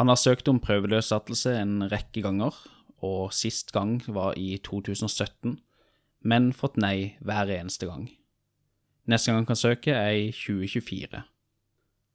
Han 0.00 0.08
har 0.08 0.18
søkt 0.18 0.48
om 0.48 0.58
prøveløslatelse 0.60 1.52
en 1.60 1.86
rekke 1.92 2.24
ganger, 2.24 2.56
og 3.04 3.32
sist 3.36 3.70
gang 3.76 4.00
var 4.08 4.34
i 4.40 4.56
2017, 4.64 5.60
men 6.24 6.50
fått 6.56 6.80
nei 6.80 7.14
hver 7.20 7.50
eneste 7.52 7.86
gang. 7.86 8.08
Neste 9.10 9.30
gang 9.30 9.42
han 9.42 9.48
kan 9.48 9.58
søke, 9.58 9.94
er 9.94 10.14
i 10.14 10.32
2024. 10.34 11.22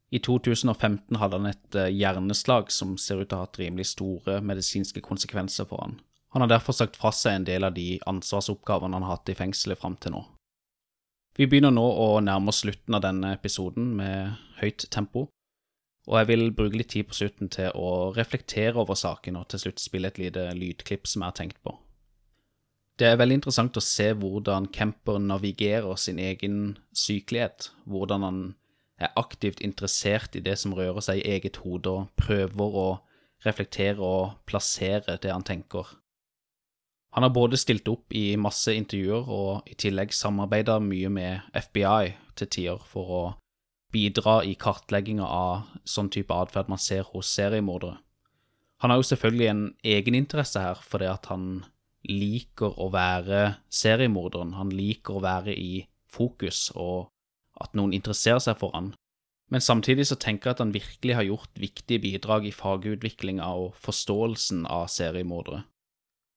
I 0.09 0.19
2015 0.23 1.19
hadde 1.19 1.39
han 1.39 1.49
et 1.49 1.75
eh, 1.75 1.91
hjerneslag 1.91 2.71
som 2.71 2.95
ser 3.01 3.19
ut 3.19 3.27
til 3.27 3.35
å 3.35 3.41
ha 3.41 3.47
hatt 3.49 3.59
rimelig 3.59 3.89
store 3.91 4.39
medisinske 4.39 5.03
konsekvenser 5.03 5.67
for 5.67 5.83
han. 5.83 5.97
Han 6.35 6.45
har 6.45 6.53
derfor 6.53 6.75
sagt 6.75 6.95
fra 6.99 7.11
seg 7.15 7.41
en 7.41 7.47
del 7.47 7.67
av 7.67 7.75
de 7.75 7.97
ansvarsoppgavene 8.07 8.95
han 8.95 9.03
har 9.03 9.17
hatt 9.17 9.31
i 9.33 9.35
fengselet 9.35 9.79
fram 9.79 9.97
til 9.99 10.15
nå. 10.15 10.23
Vi 11.37 11.45
begynner 11.45 11.75
nå 11.75 11.83
å 11.83 12.07
nærme 12.23 12.53
oss 12.53 12.63
slutten 12.63 12.95
av 12.97 13.03
denne 13.03 13.33
episoden 13.35 13.91
med 13.99 14.37
høyt 14.61 14.87
tempo, 14.93 15.27
og 16.07 16.15
jeg 16.21 16.29
vil 16.31 16.47
bruke 16.55 16.79
litt 16.79 16.93
tid 16.95 17.09
på 17.09 17.17
slutten 17.19 17.51
til 17.51 17.75
å 17.75 18.13
reflektere 18.15 18.79
over 18.79 18.95
saken 18.95 19.37
og 19.41 19.49
til 19.51 19.65
slutt 19.65 19.83
spille 19.83 20.07
et 20.07 20.21
lite 20.21 20.47
lydklipp 20.55 21.05
som 21.09 21.21
jeg 21.21 21.33
har 21.33 21.37
tenkt 21.41 21.59
på. 21.67 21.75
Det 22.97 23.05
er 23.05 23.19
veldig 23.19 23.35
interessant 23.37 23.77
å 23.77 23.83
se 23.83 24.07
hvordan 24.17 24.71
Kemper 24.73 25.19
navigerer 25.21 25.99
sin 26.01 26.17
egen 26.17 26.77
sykelighet, 26.97 27.69
hvordan 27.85 28.25
han 28.25 28.39
er 28.97 29.13
aktivt 29.19 29.61
interessert 29.61 30.33
i 30.35 30.41
det 30.41 30.55
som 30.57 30.73
rører 30.73 31.03
seg 31.05 31.21
i 31.21 31.35
eget 31.35 31.59
hode, 31.61 31.93
og 31.93 32.09
prøver 32.17 32.79
å 32.81 32.87
reflektere 33.45 34.01
og 34.01 34.39
plassere 34.49 35.19
det 35.21 35.29
han 35.29 35.45
tenker. 35.45 35.85
Han 37.13 37.23
har 37.23 37.33
både 37.33 37.57
stilt 37.57 37.87
opp 37.89 38.13
i 38.17 38.35
masse 38.37 38.73
intervjuer 38.73 39.29
og 39.29 39.69
i 39.69 39.77
tillegg 39.77 40.11
samarbeida 40.13 40.79
mye 40.81 41.09
med 41.13 41.45
FBI 41.53 42.11
til 42.37 42.49
tider 42.53 42.83
for 42.89 43.13
å 43.13 43.21
bidra 43.93 44.41
i 44.43 44.57
kartlegginga 44.59 45.25
av 45.25 45.69
sånn 45.87 46.11
type 46.13 46.33
atferd 46.33 46.69
man 46.69 46.81
ser 46.81 47.07
hos 47.13 47.29
seriemordere. 47.31 48.01
Han 48.81 48.91
har 48.91 48.99
jo 48.99 49.07
selvfølgelig 49.09 49.47
en 49.49 49.63
egeninteresse 49.85 50.61
her 50.61 50.81
fordi 50.85 51.07
at 51.09 51.29
han 51.31 51.63
liker 52.09 52.77
å 52.79 52.89
være 52.93 53.57
seriemorderen. 53.73 54.55
Han 54.57 54.71
liker 54.73 55.17
å 55.17 55.23
være 55.23 55.55
i 55.55 55.85
fokus, 56.07 56.69
og 56.75 57.09
at 57.61 57.75
noen 57.77 57.95
interesserer 57.95 58.41
seg 58.43 58.57
for 58.59 58.75
han. 58.77 58.93
Men 59.51 59.63
samtidig 59.63 60.09
så 60.09 60.17
tenker 60.19 60.49
jeg 60.49 60.57
at 60.57 60.63
han 60.65 60.75
virkelig 60.75 61.15
har 61.15 61.27
gjort 61.27 61.59
viktige 61.59 62.03
bidrag 62.03 62.49
i 62.49 62.55
fagutviklinga 62.55 63.47
og 63.55 63.77
forståelsen 63.79 64.65
av 64.67 64.89
seriemordere. 64.91 65.63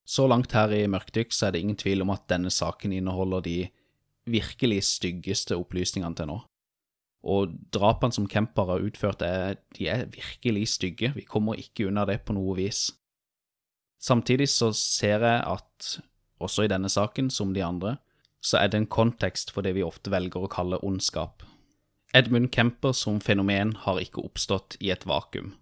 Så 0.07 0.27
langt 0.31 0.55
her 0.55 0.73
i 0.75 0.87
Mørkdykk 0.91 1.35
så 1.35 1.49
er 1.49 1.55
det 1.55 1.63
ingen 1.65 1.79
tvil 1.79 2.05
om 2.05 2.13
at 2.15 2.29
denne 2.31 2.51
saken 2.51 2.95
inneholder 2.95 3.43
de 3.47 3.59
virkelig 4.31 4.85
styggeste 4.89 5.59
opplysningene 5.59 6.19
til 6.19 6.31
nå. 6.31 6.39
Og 7.31 7.53
drapene 7.75 8.15
som 8.17 8.29
Kemper 8.31 8.71
har 8.71 8.87
utført, 8.87 9.23
er, 9.23 9.59
de 9.77 9.91
er 9.93 10.07
virkelig 10.11 10.71
stygge. 10.73 11.13
Vi 11.15 11.27
kommer 11.29 11.59
ikke 11.61 11.91
unna 11.91 12.07
det 12.09 12.23
på 12.25 12.35
noe 12.37 12.57
vis. 12.57 12.89
Samtidig 14.01 14.49
så 14.49 14.73
ser 14.77 15.21
jeg 15.27 15.43
at 15.45 15.91
også 16.41 16.65
i 16.65 16.73
denne 16.73 16.89
saken, 16.89 17.29
som 17.31 17.53
de 17.55 17.65
andre, 17.65 17.99
så 18.41 18.63
er 18.63 18.73
det 18.73 18.81
en 18.81 18.91
kontekst 18.91 19.53
for 19.53 19.65
det 19.67 19.75
vi 19.77 19.85
ofte 19.85 20.13
velger 20.13 20.47
å 20.47 20.51
kalle 20.51 20.81
ondskap. 20.87 21.45
Edmund 22.17 22.51
Kemper 22.51 22.95
som 22.97 23.21
fenomen 23.23 23.75
har 23.85 24.01
ikke 24.03 24.25
oppstått 24.25 24.79
i 24.81 24.91
et 24.91 25.05
vakuum. 25.07 25.53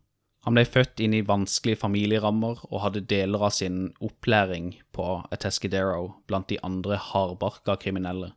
Han 0.47 0.55
ble 0.57 0.65
født 0.65 1.03
inn 1.05 1.13
i 1.19 1.25
vanskelige 1.27 1.83
familierammer 1.83 2.63
og 2.71 2.83
hadde 2.85 3.03
deler 3.11 3.43
av 3.49 3.53
sin 3.53 3.91
opplæring 4.01 4.71
på 4.97 5.19
Atescadero 5.35 6.15
blant 6.31 6.49
de 6.49 6.61
andre 6.65 6.97
hardbarka 7.11 7.77
kriminelle. 7.83 8.31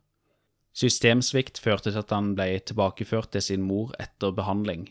Systemsvikt 0.76 1.62
førte 1.62 1.92
til 1.92 2.02
at 2.02 2.12
han 2.12 2.34
ble 2.36 2.58
tilbakeført 2.60 3.32
til 3.36 3.46
sin 3.46 3.64
mor 3.64 3.94
etter 4.02 4.34
behandling, 4.36 4.90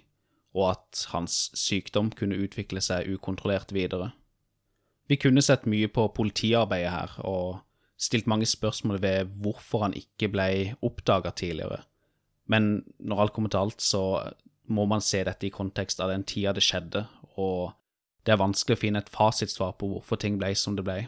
og 0.56 0.70
at 0.76 1.04
hans 1.12 1.50
sykdom 1.56 2.12
kunne 2.16 2.38
utvikle 2.40 2.80
seg 2.84 3.10
ukontrollert 3.10 3.74
videre. 3.74 4.12
Vi 5.10 5.18
kunne 5.18 5.42
sett 5.42 5.66
mye 5.66 5.88
på 5.90 6.06
politiarbeidet 6.14 6.92
her, 6.94 7.14
og 7.26 7.58
stilt 7.98 8.28
mange 8.30 8.46
spørsmål 8.46 9.00
ved 9.02 9.32
hvorfor 9.42 9.82
han 9.88 9.96
ikke 9.98 10.30
ble 10.30 10.50
oppdaga 10.86 11.32
tidligere. 11.34 11.82
Men 12.50 12.84
når 12.98 13.24
alt 13.24 13.34
kommer 13.34 13.50
til 13.50 13.64
alt, 13.64 13.82
så 13.82 14.02
må 14.70 14.86
man 14.86 15.02
se 15.02 15.24
dette 15.26 15.48
i 15.48 15.54
kontekst 15.54 16.00
av 16.00 16.12
den 16.12 16.22
tida 16.22 16.54
det 16.54 16.62
skjedde, 16.62 17.04
og 17.42 17.72
det 18.26 18.34
er 18.34 18.42
vanskelig 18.42 18.78
å 18.78 18.82
finne 18.84 19.02
et 19.02 19.10
fasitsvar 19.10 19.74
på 19.80 19.88
hvorfor 19.90 20.20
ting 20.20 20.38
ble 20.38 20.52
som 20.54 20.78
det 20.78 20.86
ble. 20.86 21.00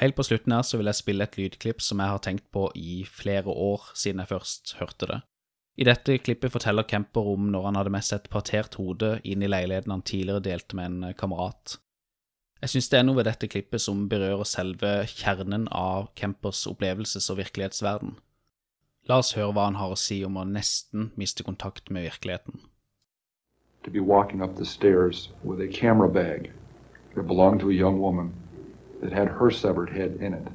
Helt 0.00 0.16
på 0.16 0.24
slutten 0.24 0.54
her 0.54 0.62
så 0.64 0.78
vil 0.80 0.88
jeg 0.88 1.00
spille 1.00 1.26
et 1.26 1.36
lydklipp 1.36 1.82
som 1.84 2.00
jeg 2.00 2.14
har 2.14 2.22
tenkt 2.24 2.46
på 2.54 2.68
i 2.78 3.02
flere 3.04 3.50
år 3.52 3.90
siden 3.98 4.22
jeg 4.22 4.30
først 4.30 4.74
hørte 4.78 5.10
det. 5.10 5.20
I 5.80 5.86
dette 5.88 6.18
klippet 6.22 6.52
forteller 6.52 6.86
Kemper 6.88 7.28
om 7.34 7.50
når 7.52 7.66
han 7.68 7.78
hadde 7.80 7.92
med 7.92 8.06
seg 8.06 8.22
et 8.22 8.32
partert 8.32 8.78
hode 8.80 9.16
inn 9.28 9.42
i 9.42 9.50
leiligheten 9.50 9.92
han 9.92 10.04
tidligere 10.06 10.44
delte 10.44 10.78
med 10.78 10.90
en 10.90 11.14
kamerat. 11.18 11.76
Jeg 12.60 12.74
syns 12.74 12.90
det 12.92 12.98
er 12.98 13.06
noe 13.06 13.16
ved 13.16 13.24
dette 13.24 13.48
klippet 13.48 13.80
som 13.80 14.08
berører 14.08 14.44
selve 14.44 14.90
kjernen 15.08 15.66
av 15.72 16.10
Kempers 16.14 16.66
opplevelses- 16.68 17.30
og 17.32 17.38
virkelighetsverden. 17.40 18.18
La 19.08 19.18
oss 19.22 19.32
høre 19.32 19.54
hva 19.56 19.64
han 19.70 19.80
har 19.80 19.94
å 19.94 19.98
si 19.98 20.20
om 20.24 20.36
å 20.36 20.44
nesten 20.44 21.10
miste 21.16 21.46
kontakt 21.46 21.90
med 21.90 22.04
virkeligheten. 22.10 22.60
To 23.84 23.90
be 23.90 24.00
walking 24.00 24.42
up 24.42 24.56
the 24.56 24.66
stairs 24.66 25.30
with 25.42 25.60
a 25.60 25.72
camera 25.72 26.08
bag 26.08 26.52
that 27.14 27.26
belonged 27.26 27.60
to 27.60 27.70
a 27.70 27.74
young 27.74 27.98
woman 27.98 28.34
that 29.00 29.12
had 29.12 29.28
her 29.40 29.50
severed 29.50 29.90
head 29.96 30.20
in 30.20 30.34
it. 30.34 30.52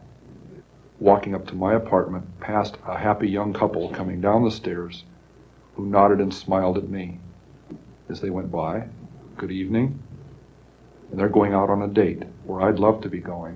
walking 1.00 1.36
up 1.36 1.46
to 1.48 1.56
my 1.56 1.74
apartment 1.74 2.40
past 2.40 2.78
a 2.88 2.98
happy 2.98 3.28
young 3.28 3.54
couple 3.54 3.90
coming 3.90 4.22
down 4.22 4.44
the 4.44 4.52
stairs 4.52 5.04
who 5.76 5.86
nodded 5.86 6.22
and 6.22 6.34
smiled 6.34 6.78
at 6.78 6.90
me 6.90 7.20
as 8.10 8.22
they 8.22 8.30
went 8.30 8.52
by. 8.52 8.84
Good 9.38 9.52
evening. 9.52 10.00
And 11.12 11.20
they're 11.20 11.30
going 11.30 11.54
out 11.54 11.70
on 11.70 11.82
a 11.82 11.88
date 11.88 12.24
where 12.46 12.62
I'd 12.62 12.80
love 12.80 13.02
to 13.02 13.10
be 13.10 13.20
going. 13.20 13.56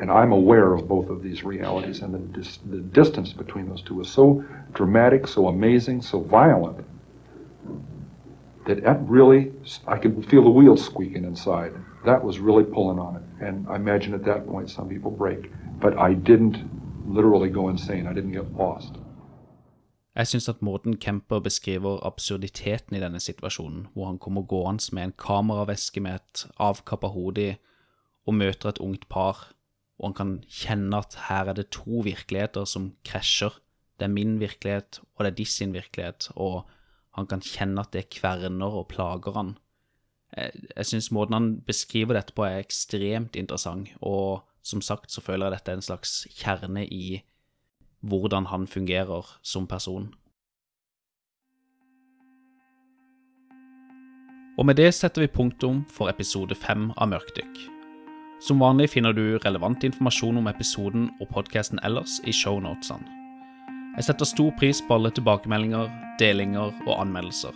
And 0.00 0.10
I'm 0.10 0.32
aware 0.32 0.74
of 0.74 0.86
both 0.86 1.08
of 1.08 1.22
these 1.22 1.42
realities, 1.42 2.00
and 2.00 2.12
the, 2.12 2.18
dis- 2.18 2.58
the 2.58 2.78
distance 2.78 3.32
between 3.32 3.68
those 3.68 3.82
two 3.82 4.00
is 4.00 4.10
so 4.10 4.44
dramatic, 4.74 5.26
so 5.26 5.48
amazing, 5.48 6.02
so 6.02 6.20
violent 6.20 6.84
that 8.66 8.82
that 8.82 9.00
really, 9.08 9.52
I 9.86 9.96
could 9.96 10.26
feel 10.28 10.42
the 10.42 10.50
wheels 10.50 10.84
squeaking 10.84 11.24
inside. 11.24 11.72
That 12.04 12.22
was 12.22 12.38
really 12.38 12.64
pulling 12.64 12.98
on 12.98 13.16
it. 13.16 13.44
And 13.44 13.66
I 13.68 13.76
imagine 13.76 14.12
at 14.14 14.24
that 14.24 14.46
point 14.46 14.70
some 14.70 14.88
people 14.88 15.10
break. 15.10 15.50
But 15.80 15.98
I 15.98 16.14
didn't 16.14 16.58
literally 17.06 17.48
go 17.48 17.68
insane. 17.68 18.06
I 18.06 18.12
didn't 18.12 18.32
get 18.32 18.52
lost. 18.54 18.96
Jeg 20.16 20.30
syns 20.30 20.48
at 20.48 20.62
måten 20.64 20.96
Kemper 20.96 21.42
beskriver 21.44 22.00
absurditeten 22.08 22.96
i 22.96 23.00
denne 23.02 23.20
situasjonen, 23.20 23.88
hvor 23.92 24.08
han 24.08 24.18
kommer 24.18 24.46
gående 24.48 24.94
med 24.96 25.10
en 25.10 25.18
kameraveske 25.20 26.00
med 26.00 26.22
et 26.22 26.46
avkappa 26.56 27.10
hode 27.12 27.42
i, 27.50 27.56
og 28.26 28.34
møter 28.34 28.72
et 28.72 28.80
ungt 28.80 29.04
par, 29.12 29.50
og 30.00 30.08
han 30.08 30.16
kan 30.16 30.32
kjenne 30.48 31.02
at 31.04 31.18
her 31.28 31.52
er 31.52 31.58
det 31.58 31.68
to 31.76 32.00
virkeligheter 32.06 32.64
som 32.64 32.94
krasjer. 33.04 33.60
Det 34.00 34.08
er 34.08 34.14
min 34.14 34.40
virkelighet, 34.40 35.02
og 35.14 35.24
det 35.24 35.30
er 35.30 35.36
de 35.36 35.44
sin 35.44 35.76
virkelighet, 35.76 36.30
og 36.34 36.64
han 37.16 37.28
kan 37.28 37.44
kjenne 37.44 37.84
at 37.84 37.92
det 37.92 38.08
kverner 38.16 38.80
og 38.80 38.88
plager 38.88 39.36
han. 39.36 39.54
Jeg, 40.36 40.52
jeg 40.76 40.86
syns 40.86 41.12
måten 41.12 41.36
han 41.36 41.52
beskriver 41.68 42.16
dette 42.16 42.32
på 42.36 42.44
er 42.48 42.64
ekstremt 42.64 43.36
interessant, 43.36 43.92
og 44.00 44.48
som 44.64 44.80
sagt 44.80 45.12
så 45.12 45.20
føler 45.20 45.46
jeg 45.46 45.58
dette 45.58 45.72
er 45.72 45.80
en 45.80 45.90
slags 45.92 46.18
kjerne 46.40 46.88
i 46.88 47.20
hvordan 48.00 48.46
han 48.52 48.66
fungerer 48.66 49.38
som 49.42 49.66
person. 49.66 50.12
Og 54.56 54.64
med 54.66 54.78
det 54.80 54.94
setter 54.94 55.20
vi 55.20 55.28
punktum 55.28 55.84
for 55.92 56.08
episode 56.08 56.54
fem 56.56 56.88
av 56.96 57.10
Mørkdykk. 57.12 57.58
Som 58.40 58.60
vanlig 58.60 58.90
finner 58.94 59.12
du 59.12 59.36
relevant 59.44 59.84
informasjon 59.84 60.40
om 60.40 60.48
episoden 60.48 61.10
og 61.20 61.28
podkasten 61.32 61.80
ellers 61.84 62.20
i 62.24 62.32
shownotesene. 62.32 63.12
Jeg 63.96 64.08
setter 64.08 64.28
stor 64.28 64.50
pris 64.60 64.82
på 64.84 64.96
alle 64.96 65.12
tilbakemeldinger, 65.16 65.88
delinger 66.20 66.72
og 66.86 66.98
anmeldelser. 67.00 67.52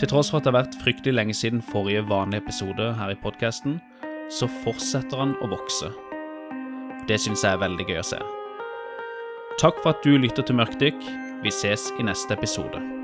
Til 0.00 0.08
tross 0.08 0.30
for 0.30 0.40
at 0.40 0.46
det 0.46 0.52
har 0.52 0.62
vært 0.62 0.78
fryktelig 0.80 1.14
lenge 1.14 1.36
siden 1.36 1.60
forrige 1.62 2.04
vanlige 2.08 2.42
episode 2.44 2.92
her 2.98 3.12
i 3.12 3.20
podkasten, 3.20 3.76
så 4.32 4.48
fortsetter 4.64 5.20
han 5.20 5.36
å 5.44 5.52
vokse. 5.52 5.92
Det 7.08 7.20
syns 7.20 7.44
jeg 7.44 7.52
er 7.52 7.62
veldig 7.64 7.86
gøy 7.88 8.00
å 8.00 8.08
se. 8.14 8.24
Takk 9.58 9.76
for 9.82 9.94
at 9.94 10.02
du 10.04 10.16
lytter 10.18 10.42
til 10.42 10.56
Mørkdykk. 10.58 10.98
Vi 11.44 11.50
ses 11.54 11.86
i 12.00 12.02
neste 12.02 12.34
episode. 12.34 13.03